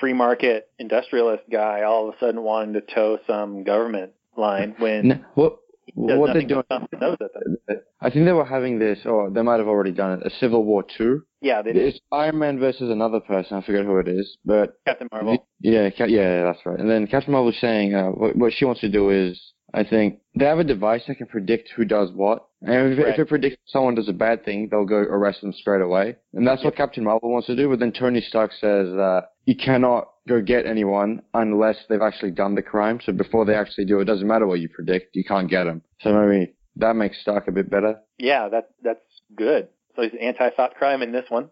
[0.00, 5.10] free market industrialist guy all of a sudden wanting to toe some government line when
[5.12, 5.58] N- what
[5.94, 6.62] what they're nothing doing?
[6.68, 7.56] but thump his nose at them.
[8.00, 10.26] I think they were having this, or they might have already done it.
[10.26, 11.22] A Civil War two.
[11.40, 11.86] Yeah, they did.
[11.86, 13.56] It's Iron Man versus another person.
[13.56, 15.46] I forget who it is, but Captain Marvel.
[15.60, 16.78] yeah, yeah, that's right.
[16.78, 19.40] And then Captain Marvel was saying uh, what, what she wants to do is,
[19.76, 22.46] I think they have a device that can predict who does what.
[22.62, 23.08] And if, Right.
[23.12, 26.16] if it predicts someone does a bad thing, they'll go arrest them straight away.
[26.32, 27.68] And that's what Captain Marvel wants to do.
[27.68, 32.54] But then Tony Stark says that you cannot go get anyone unless they've actually done
[32.54, 33.00] the crime.
[33.04, 35.82] So before they actually do, it doesn't matter what you predict, you can't get them.
[36.00, 38.00] So maybe that makes Stark a bit better.
[38.18, 39.04] Yeah, that that's
[39.36, 39.68] good.
[39.94, 41.50] So he's anti-thought crime in this one.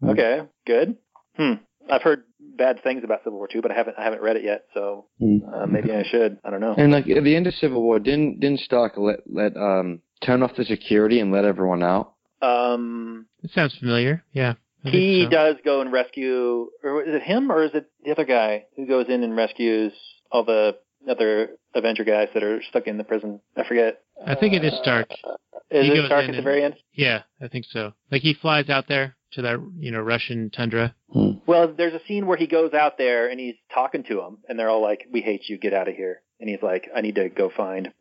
[0.00, 0.10] Hmm.
[0.10, 0.96] Okay, good.
[1.36, 1.54] Hmm.
[1.90, 4.44] I've heard bad things about Civil War two, but I haven't I haven't read it
[4.44, 5.38] yet, so Hmm.
[5.52, 6.38] uh, maybe I should.
[6.44, 6.74] I don't know.
[6.76, 10.42] And like at the end of Civil War, didn't didn't Stark let let um turn
[10.42, 12.14] off the security and let everyone out?
[12.42, 14.24] Um, It sounds familiar.
[14.32, 14.54] Yeah.
[14.84, 15.30] I he so.
[15.30, 18.86] does go and rescue, or is it him or is it the other guy who
[18.86, 19.92] goes in and rescues
[20.32, 20.76] all the
[21.08, 23.40] other Avenger guys that are stuck in the prison?
[23.56, 24.00] I forget.
[24.26, 25.10] I think it is Stark.
[25.22, 25.34] Uh,
[25.70, 26.74] is He it Stark at the very end?
[26.94, 27.92] Yeah, I think so.
[28.10, 30.94] Like he flies out there to that, you know, Russian tundra.
[31.12, 31.32] Hmm.
[31.46, 34.58] Well, there's a scene where he goes out there and he's talking to them, and
[34.58, 35.58] they're all like, "We hate you.
[35.58, 37.92] Get out of here." And he's like, "I need to go find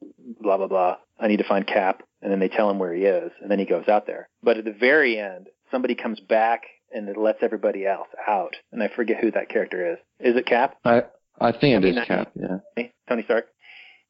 [0.42, 0.98] blah blah blah.
[1.20, 3.60] I need to find Cap." And then they tell him where he is, and then
[3.60, 4.28] he goes out there.
[4.44, 6.64] But at the very end, somebody comes back
[6.94, 10.00] and it lets everybody else out, and I forget who that character is.
[10.20, 10.76] Is it Cap?
[10.84, 11.04] I
[11.40, 12.32] I think I it mean, is Cap.
[12.36, 13.46] Yeah, Tony Stark?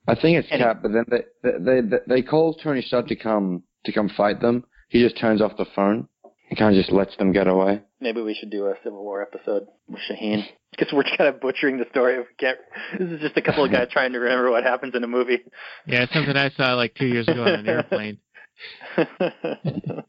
[0.07, 0.81] I think it's Any- Cap.
[0.81, 4.63] But then they they they, they call Tony Stark to come to come fight them.
[4.89, 6.07] He just turns off the phone.
[6.49, 7.81] He kind of just lets them get away.
[8.01, 11.77] Maybe we should do a Civil War episode with Shaheen because we're kind of butchering
[11.77, 12.17] the story.
[12.17, 12.57] We can't,
[12.97, 15.39] this is just a couple of guys trying to remember what happens in a movie.
[15.85, 18.17] Yeah, it's something I saw like two years ago on an airplane.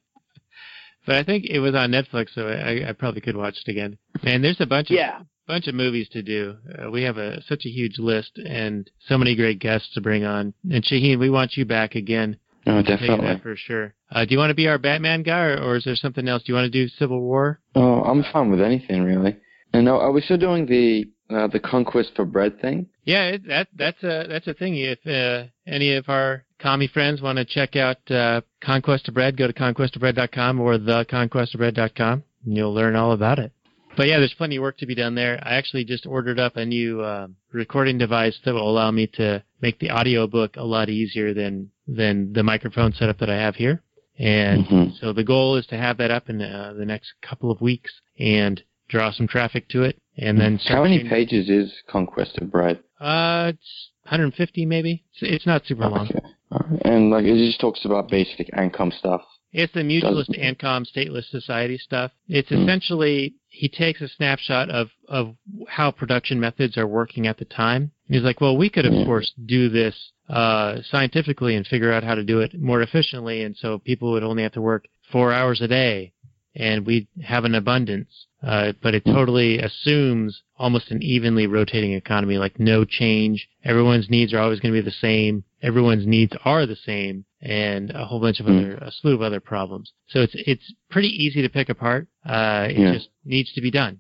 [1.07, 3.99] But I think it was on Netflix, so I, I probably could watch it again.
[4.23, 6.57] Man, there's a bunch of yeah, bunch of movies to do.
[6.79, 10.25] Uh, we have a such a huge list and so many great guests to bring
[10.25, 10.55] on.
[10.71, 12.37] And Shaheen, we want you back again.
[12.67, 13.27] Oh, definitely.
[13.27, 13.95] that for sure.
[14.11, 16.43] Uh, do you want to be our Batman guy, or, or is there something else?
[16.43, 17.61] Do you want to do Civil War?
[17.75, 19.37] Oh, I'm fine with anything really.
[19.73, 22.87] And are are we still doing the uh, the conquest for bread thing?
[23.05, 24.77] Yeah, it, that that's a that's a thing.
[24.77, 29.37] If uh, any of our commie friends want to check out uh, Conquest of Bread,
[29.37, 33.53] go to conquestofbread.com or theconquestofbread.com, and you'll learn all about it.
[33.97, 35.41] But yeah, there's plenty of work to be done there.
[35.43, 39.43] I actually just ordered up a new uh, recording device that will allow me to
[39.61, 43.57] make the audio book a lot easier than than the microphone setup that I have
[43.57, 43.83] here.
[44.19, 44.99] And Mhm.
[45.01, 47.91] so the goal is to have that up in uh, the next couple of weeks
[48.19, 52.81] and draw some traffic to it, and then How many pages is Conquest of Bread?
[53.01, 55.05] Uh, it's 150 maybe.
[55.13, 56.09] It's, it's not super long.
[56.09, 56.81] Okay.
[56.83, 59.23] And like it just talks about basic income stuff.
[59.53, 62.13] It's the mutualist ANCOM stateless society stuff.
[62.29, 62.57] It's Hmm.
[62.63, 65.35] essentially he takes a snapshot of of
[65.69, 67.93] how production methods are working at the time.
[68.11, 69.95] He's like, well, we could of course do this
[70.29, 74.25] uh, scientifically and figure out how to do it more efficiently, and so people would
[74.25, 76.13] only have to work four hours a day,
[76.55, 78.27] and we'd have an abundance.
[78.43, 83.47] Uh, but it totally assumes almost an evenly rotating economy, like no change.
[83.65, 85.45] Everyone's needs are always going to be the same.
[85.63, 88.57] Everyone's needs are the same, and a whole bunch of Hmm.
[88.59, 89.93] other, a slew of other problems.
[90.09, 92.09] So it's it's pretty easy to pick apart.
[92.25, 92.93] Uh, it Yeah.
[92.95, 93.99] just needs to be done.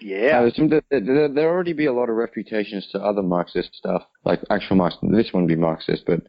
[0.00, 0.40] Yeah.
[0.40, 3.74] I assume that that- that there already be a lot of refutations to other Marxist
[3.74, 5.02] stuff, like actual Marxist.
[5.10, 6.20] This wouldn't be Marxist, but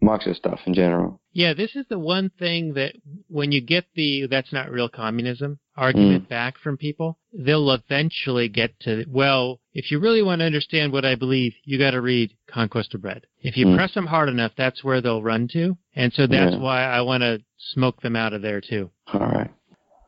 [0.00, 1.20] Marxist stuff in general.
[1.32, 2.94] Yeah, this is the one thing that
[3.28, 8.78] when you get the that's not real communism argument back from people, they'll eventually get
[8.80, 12.32] to, well, if you really want to understand what I believe, you got to read
[12.46, 13.26] Conquest of Bread.
[13.42, 13.76] If you Mm.
[13.76, 15.76] press them hard enough, that's where they'll run to.
[15.94, 16.60] And so that's Yeah.
[16.60, 18.90] why I want to smoke them out of there too.
[19.12, 19.50] All right.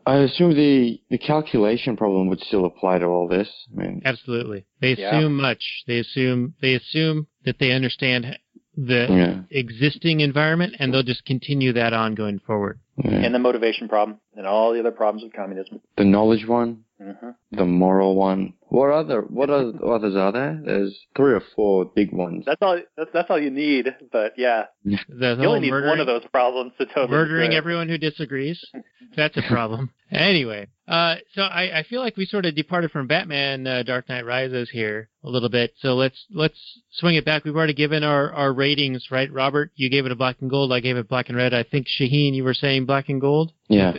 [0.09, 3.49] I assume the the calculation problem would still apply to all this.
[3.73, 4.65] I mean, Absolutely.
[4.81, 5.17] They Yeah.
[5.19, 5.63] assume much.
[5.87, 8.39] They assume they assume that they understand
[8.77, 12.79] the yeah, existing environment and they'll just continue that on going forward.
[13.05, 13.11] yeah.
[13.25, 15.81] And the motivation problem and all the other problems of communism.
[15.99, 18.53] the knowledge one, hmm the moral one.
[18.69, 20.61] What other what other others are there?
[20.65, 22.45] There's three or four big ones.
[22.47, 22.79] That's all.
[22.97, 23.87] That's, that's all you need.
[24.13, 27.89] But yeah, The you only need one of those problems to totally murdering destroy everyone
[27.89, 28.65] who disagrees.
[29.17, 29.91] That's a problem.
[30.11, 34.07] anyway, uh, so I, I feel like we sort of departed from Batman uh, Dark
[34.11, 35.73] Knight Rises here a little bit.
[35.81, 36.59] So let's let's
[36.93, 37.45] swing it back.
[37.45, 39.33] We've already given our, our ratings, right?
[39.33, 40.73] Robert, you gave it a black and gold.
[40.73, 41.55] I gave it black and red.
[41.55, 43.53] I think Shaheen, you were saying black and gold.
[43.69, 43.93] Yeah.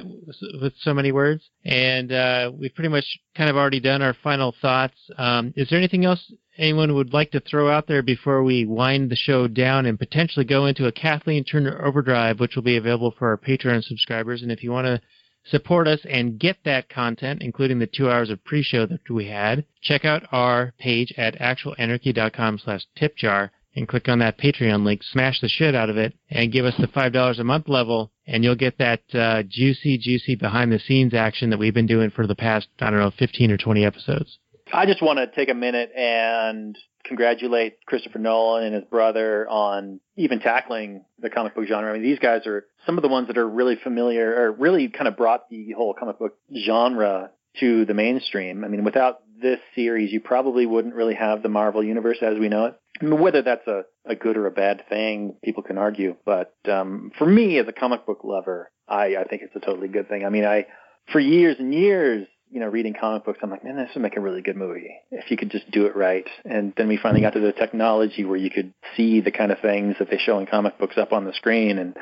[0.61, 1.49] with, so many words.
[1.63, 3.05] And uh, we've pretty much
[3.36, 4.95] kind of already done our final thoughts.
[5.17, 9.09] Um, is there anything else anyone would like to throw out there before we wind
[9.09, 13.13] the show down and potentially go into a Kathleen Turner overdrive, which will be available
[13.17, 14.41] for our Patreon subscribers?
[14.41, 15.01] And if you want to
[15.45, 19.65] support us and get that content, including the two hours of pre-show that we had,
[19.82, 25.39] check out our page at actualanarchy.com slash tipjar and click on that Patreon link, smash
[25.41, 28.55] the shit out of it, and give us the $5 a month level, and you'll
[28.55, 32.36] get that uh, juicy, juicy behind the scenes action that we've been doing for the
[32.36, 34.38] past, I don't know, 15 or 20 episodes.
[34.72, 39.99] I just want to take a minute and congratulate Christopher Nolan and his brother on
[40.15, 41.89] even tackling the comic book genre.
[41.89, 44.89] I mean, these guys are some of the ones that are really familiar or really
[44.89, 48.63] kind of brought the whole comic book genre to the mainstream.
[48.63, 52.49] I mean, without this series, you probably wouldn't really have the Marvel universe as we
[52.49, 52.80] know it.
[53.01, 56.15] Whether that's a, a good or a bad thing, people can argue.
[56.25, 59.87] But um, for me, as a comic book lover, I, I think it's a totally
[59.87, 60.25] good thing.
[60.25, 60.65] I mean, I
[61.11, 64.17] for years and years, you know, reading comic books, I'm like, man, this would make
[64.17, 66.27] a really good movie if you could just do it right.
[66.45, 69.59] And then we finally got to the technology where you could see the kind of
[69.59, 71.77] things that they show in comic books up on the screen.
[71.77, 71.95] And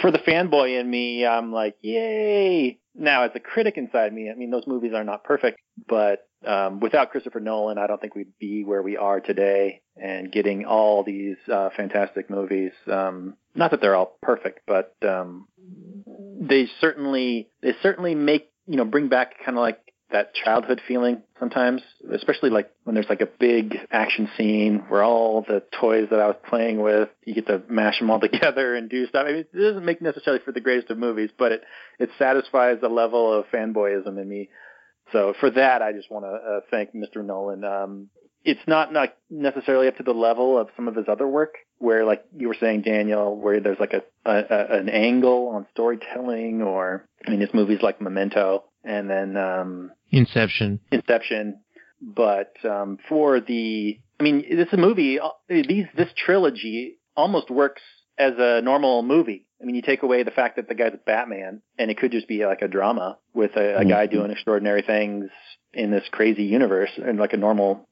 [0.00, 2.78] for the fanboy in me, I'm like, yay!
[2.94, 6.80] Now, as a critic inside me, I mean, those movies are not perfect, but um,
[6.80, 11.02] without Christopher Nolan, I don't think we'd be where we are today and getting all
[11.02, 12.72] these uh, fantastic movies.
[12.90, 15.48] Um, not that they're all perfect, but um,
[16.40, 19.80] they certainly they certainly make you know bring back kind of like
[20.12, 21.82] that childhood feeling sometimes,
[22.12, 26.28] especially like when there's like a big action scene where all the toys that I
[26.28, 29.26] was playing with, you get to mash them all together and do stuff.
[29.26, 31.64] I mean, it doesn't make necessarily for the greatest of movies, but it
[31.98, 34.48] it satisfies a level of fanboyism in me.
[35.12, 37.24] So for that, I just want to uh, thank Mr.
[37.24, 37.64] Nolan.
[37.64, 38.08] Um,
[38.44, 42.04] it's not not necessarily up to the level of some of his other work, where
[42.04, 46.62] like you were saying, Daniel, where there's like a, a, a an angle on storytelling,
[46.62, 50.80] or I mean, his movies like Memento, and then um, Inception.
[50.92, 51.60] Inception.
[52.00, 55.18] But um, for the, I mean, this is a movie.
[55.18, 57.82] uh, These this trilogy almost works
[58.18, 59.45] as a normal movie.
[59.60, 62.28] I mean, you take away the fact that the guy's Batman, and it could just
[62.28, 65.26] be like a drama with a, a guy doing extraordinary things
[65.72, 67.88] in this crazy universe, and like a normal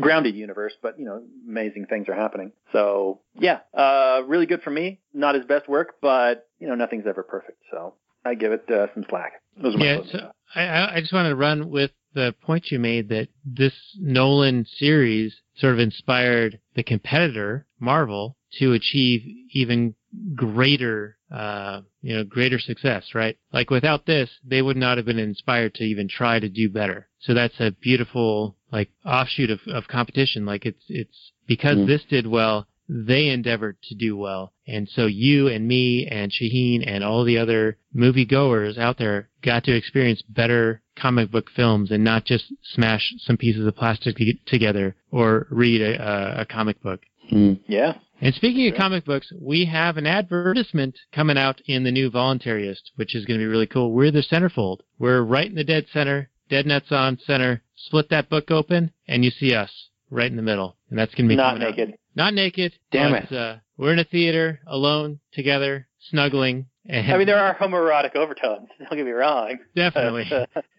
[0.00, 2.52] grounded universe, but you know, amazing things are happening.
[2.72, 5.00] So yeah, uh, really good for me.
[5.12, 7.58] Not his best work, but you know, nothing's ever perfect.
[7.70, 7.94] So
[8.24, 9.34] I give it uh, some slack.
[9.60, 10.18] Those are my Yeah, so.
[10.18, 14.66] I- I, I just wanted to run with the point you made that this Nolan
[14.76, 19.22] series sort of inspired the competitor, Marvel, to achieve
[19.52, 19.94] even
[20.34, 23.36] greater, uh, you know, greater success, right?
[23.52, 27.08] Like without this, they would not have been inspired to even try to do better.
[27.20, 30.44] So that's a beautiful, like, offshoot of, of competition.
[30.44, 31.86] Like it's, it's because Mm.
[31.86, 34.52] this did well, they endeavored to do well.
[34.66, 39.64] And so you and me and Shaheen and all the other moviegoers out there got
[39.64, 44.94] to experience better comic book films and not just smash some pieces of plastic together
[45.10, 47.00] or read a, a, a comic book.
[47.32, 47.60] Mm.
[47.66, 47.94] Yeah.
[48.22, 52.92] And speaking of comic books, we have an advertisement coming out in the new Voluntarist,
[52.94, 53.90] which is going to be really cool.
[53.92, 54.78] We're the centerfold.
[55.00, 57.62] We're right in the dead center, dead nuts on center.
[57.74, 60.76] Split that book open, and you see us right in the middle.
[60.88, 61.76] And that's going to be Not coming out.
[61.76, 61.94] naked.
[62.14, 62.74] Not naked.
[62.92, 66.66] Damn but, Uh, we're in a theater, alone, together, snuggling.
[66.86, 68.68] And I mean, there are homoerotic overtones.
[68.78, 69.58] Don't get me wrong.
[69.74, 70.30] definitely.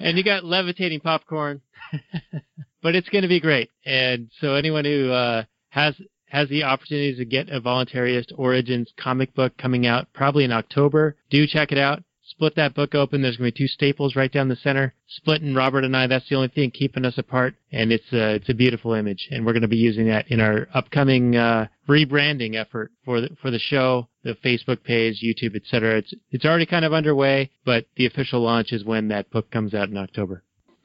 [0.00, 1.60] and you got levitating popcorn.
[2.82, 3.70] but it's going to be great.
[3.84, 5.44] And so anyone who uh,
[5.76, 5.94] has
[6.28, 11.16] has the opportunity to get a Voluntarist Origins comic book coming out probably in October,
[11.30, 12.02] do check it out.
[12.28, 13.22] Split that book open.
[13.22, 14.92] There's going to be two staples right down the center.
[15.06, 17.54] Splitting Robert and I, that's the only thing keeping us apart.
[17.70, 19.28] And it's a, it's a beautiful image.
[19.30, 23.28] And we're going to be using that in our upcoming uh, rebranding effort for the,
[23.40, 25.98] for the show, the Facebook page, YouTube, etc.
[25.98, 29.72] It's, it's already kind of underway, but the official launch is when that book comes
[29.72, 30.42] out in October.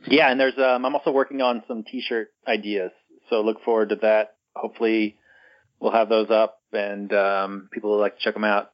[0.08, 2.92] yeah, and there's um, I'm also working on some T-shirt ideas,
[3.32, 4.36] so look forward to that.
[4.56, 5.18] Hopefully,
[5.80, 8.72] we'll have those up, and um, people will like to check them out.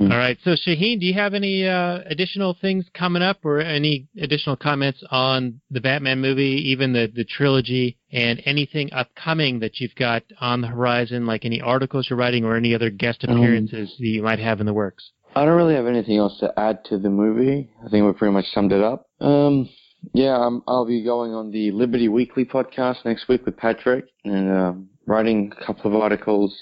[0.00, 0.38] All right.
[0.44, 5.04] So Shaheen, do you have any uh, additional things coming up, or any additional comments
[5.10, 10.62] on the Batman movie, even the the trilogy, and anything upcoming that you've got on
[10.62, 14.22] the horizon, like any articles you're writing, or any other guest Um, appearances that you
[14.22, 15.10] might have in the works?
[15.36, 17.68] I don't really have anything else to add to the movie.
[17.84, 19.06] I think we pretty much summed it up.
[19.20, 19.68] Um,
[20.14, 24.50] yeah, um, I'll be going on the Liberty Weekly podcast next week with Patrick and
[24.50, 26.56] um, writing a couple of articles,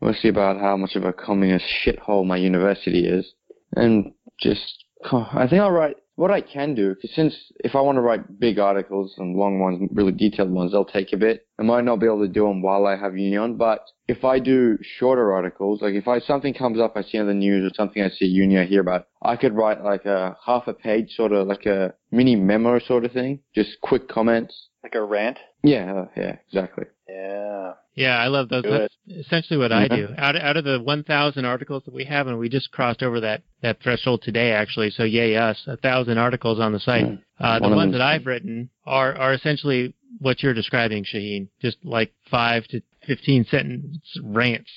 [0.00, 3.26] mostly about how much of a communist shithole my university is,
[3.74, 6.94] and just I think I'll write what I can do.
[6.94, 10.72] Because since if I want to write big articles and long ones, really detailed ones,
[10.72, 11.46] they'll take a bit.
[11.58, 14.24] I might not be able to do them while I have uni on, but if
[14.24, 17.70] I do shorter articles, like if I something comes up I see on the news
[17.70, 20.74] or something I see uni I hear about, I could write like a half a
[20.74, 24.68] page, sort of like a mini memo sort of thing, just quick comments.
[24.82, 25.38] Like a rant.
[25.62, 26.84] Yeah, uh, yeah, exactly.
[27.12, 27.72] Yeah.
[27.94, 28.64] Yeah, I love those.
[28.64, 28.94] That's
[29.26, 30.08] essentially what I do.
[30.16, 33.42] Out out of the 1,000 articles that we have, and we just crossed over that
[33.60, 34.90] that threshold today, actually.
[34.90, 37.06] So yay us, a thousand articles on the site.
[37.06, 37.16] Yeah.
[37.38, 41.48] Uh, the One ones that I've written are are essentially what you're describing, Shaheen.
[41.60, 44.70] Just like five to 15 sentence rants.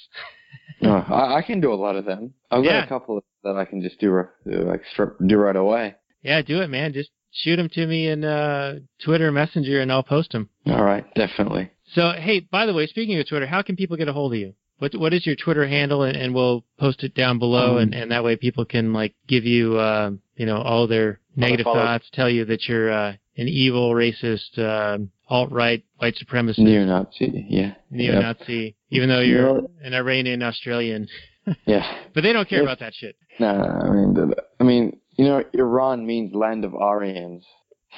[0.82, 2.34] No, I, I can do a lot of them.
[2.52, 4.82] I've got a couple that I can just do, like
[5.26, 5.96] do right away.
[6.22, 6.92] Yeah, do it, man.
[6.92, 10.50] Just shoot them to me in uh, Twitter Messenger, and I'll post them.
[10.66, 11.70] All right, definitely.
[11.96, 14.40] So, hey, by the way, speaking of Twitter, how can people get a hold of
[14.40, 14.54] you?
[14.80, 17.96] What what is your Twitter handle, and, and we'll post it down below, Um, and,
[17.96, 22.06] and that way people can like give you, uh, you know, all their negative thoughts,
[22.12, 24.98] tell you that you're uh, an evil, racist, uh,
[25.30, 27.76] alt right, white supremacist, Neo-Nazi, yeah.
[27.90, 29.70] neo-Nazi, even though you're No.
[29.82, 31.08] an Iranian Australian.
[31.68, 31.86] Yeah.
[32.16, 32.66] But they don't care Yes.
[32.66, 33.16] about that shit.
[33.40, 37.46] No, I mean, I mean, you know, Iran means land of Aryans.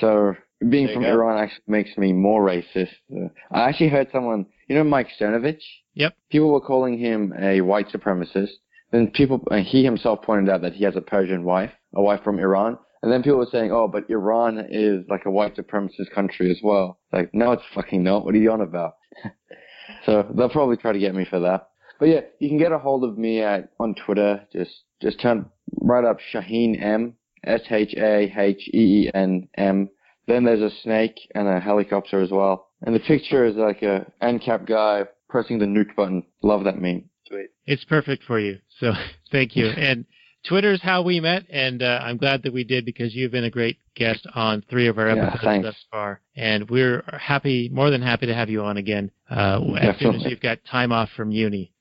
[0.02, 0.36] So
[0.70, 1.10] being from go.
[1.10, 2.90] Iran actually makes me more racist.
[3.14, 5.62] Uh, I actually heard someone, you know, Mike Cernovich.
[5.96, 6.16] Yep.
[6.30, 8.52] People were calling him a white supremacist.
[8.92, 12.24] Then people, and he himself pointed out that he has a Persian wife, a wife
[12.24, 12.78] from Iran.
[13.02, 16.60] And then people were saying, oh, but Iran is like a white supremacist country as
[16.64, 17.00] well.
[17.12, 18.26] Like, no, it's fucking not.
[18.26, 18.96] What are you on about?
[20.06, 21.70] so they'll probably try to get me for that.
[22.00, 24.46] But yeah, you can get a hold of me at on Twitter.
[24.54, 25.48] Just just turn
[25.82, 29.90] right up Shaheen M S H A H E E N M.
[30.28, 32.68] Then there's a snake and a helicopter as well.
[32.82, 36.24] And the picture is like a ANCAP guy pressing the nuke button.
[36.44, 37.06] Love that meme.
[37.28, 37.50] Sweet.
[37.66, 38.60] It's perfect for you.
[38.80, 38.94] So
[39.32, 39.68] thank you.
[39.68, 40.06] And
[40.48, 43.50] Twitter's how we met, and uh, I'm glad that we did because you've been a
[43.50, 45.66] great guest on three of our episodes thanks.
[45.66, 50.00] thus far, and we're happy, more than happy to have you on again uh, as
[50.00, 51.74] soon as you've got time off from uni.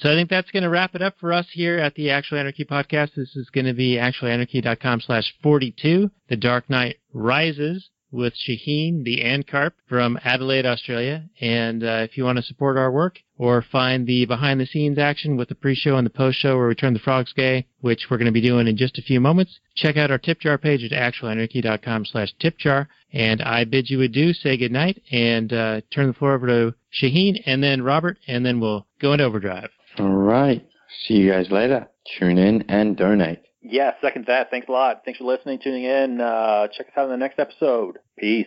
[0.00, 2.38] So I think that's going to wrap it up for us here at the Actual
[2.38, 3.14] Anarchy podcast.
[3.14, 9.20] This is going to be actualanarchy.com slash 42, The Dark Knight Rises with Shaheen, the
[9.22, 11.24] Ancap from Adelaide, Australia.
[11.42, 14.98] And uh, if you want to support our work or find the behind the scenes
[14.98, 18.16] action with the pre-show and the post-show where we turn the frogs gay, which we're
[18.16, 20.82] going to be doing in just a few moments, check out our tip jar page
[20.82, 22.88] at actualanarchy.com slash tip jar.
[23.12, 27.42] And I bid you adieu, say goodnight, and uh, turn the floor over to Shaheen
[27.44, 29.68] and then Robert, and then we'll go into overdrive.
[29.98, 30.66] All right.
[31.06, 31.88] See you guys later.
[32.18, 33.40] Tune in and donate.
[33.62, 34.50] Yeah, second that.
[34.50, 35.02] Thanks a lot.
[35.04, 36.20] Thanks for listening, tuning in.
[36.20, 37.98] Uh, check us out in the next episode.
[38.18, 38.46] Peace.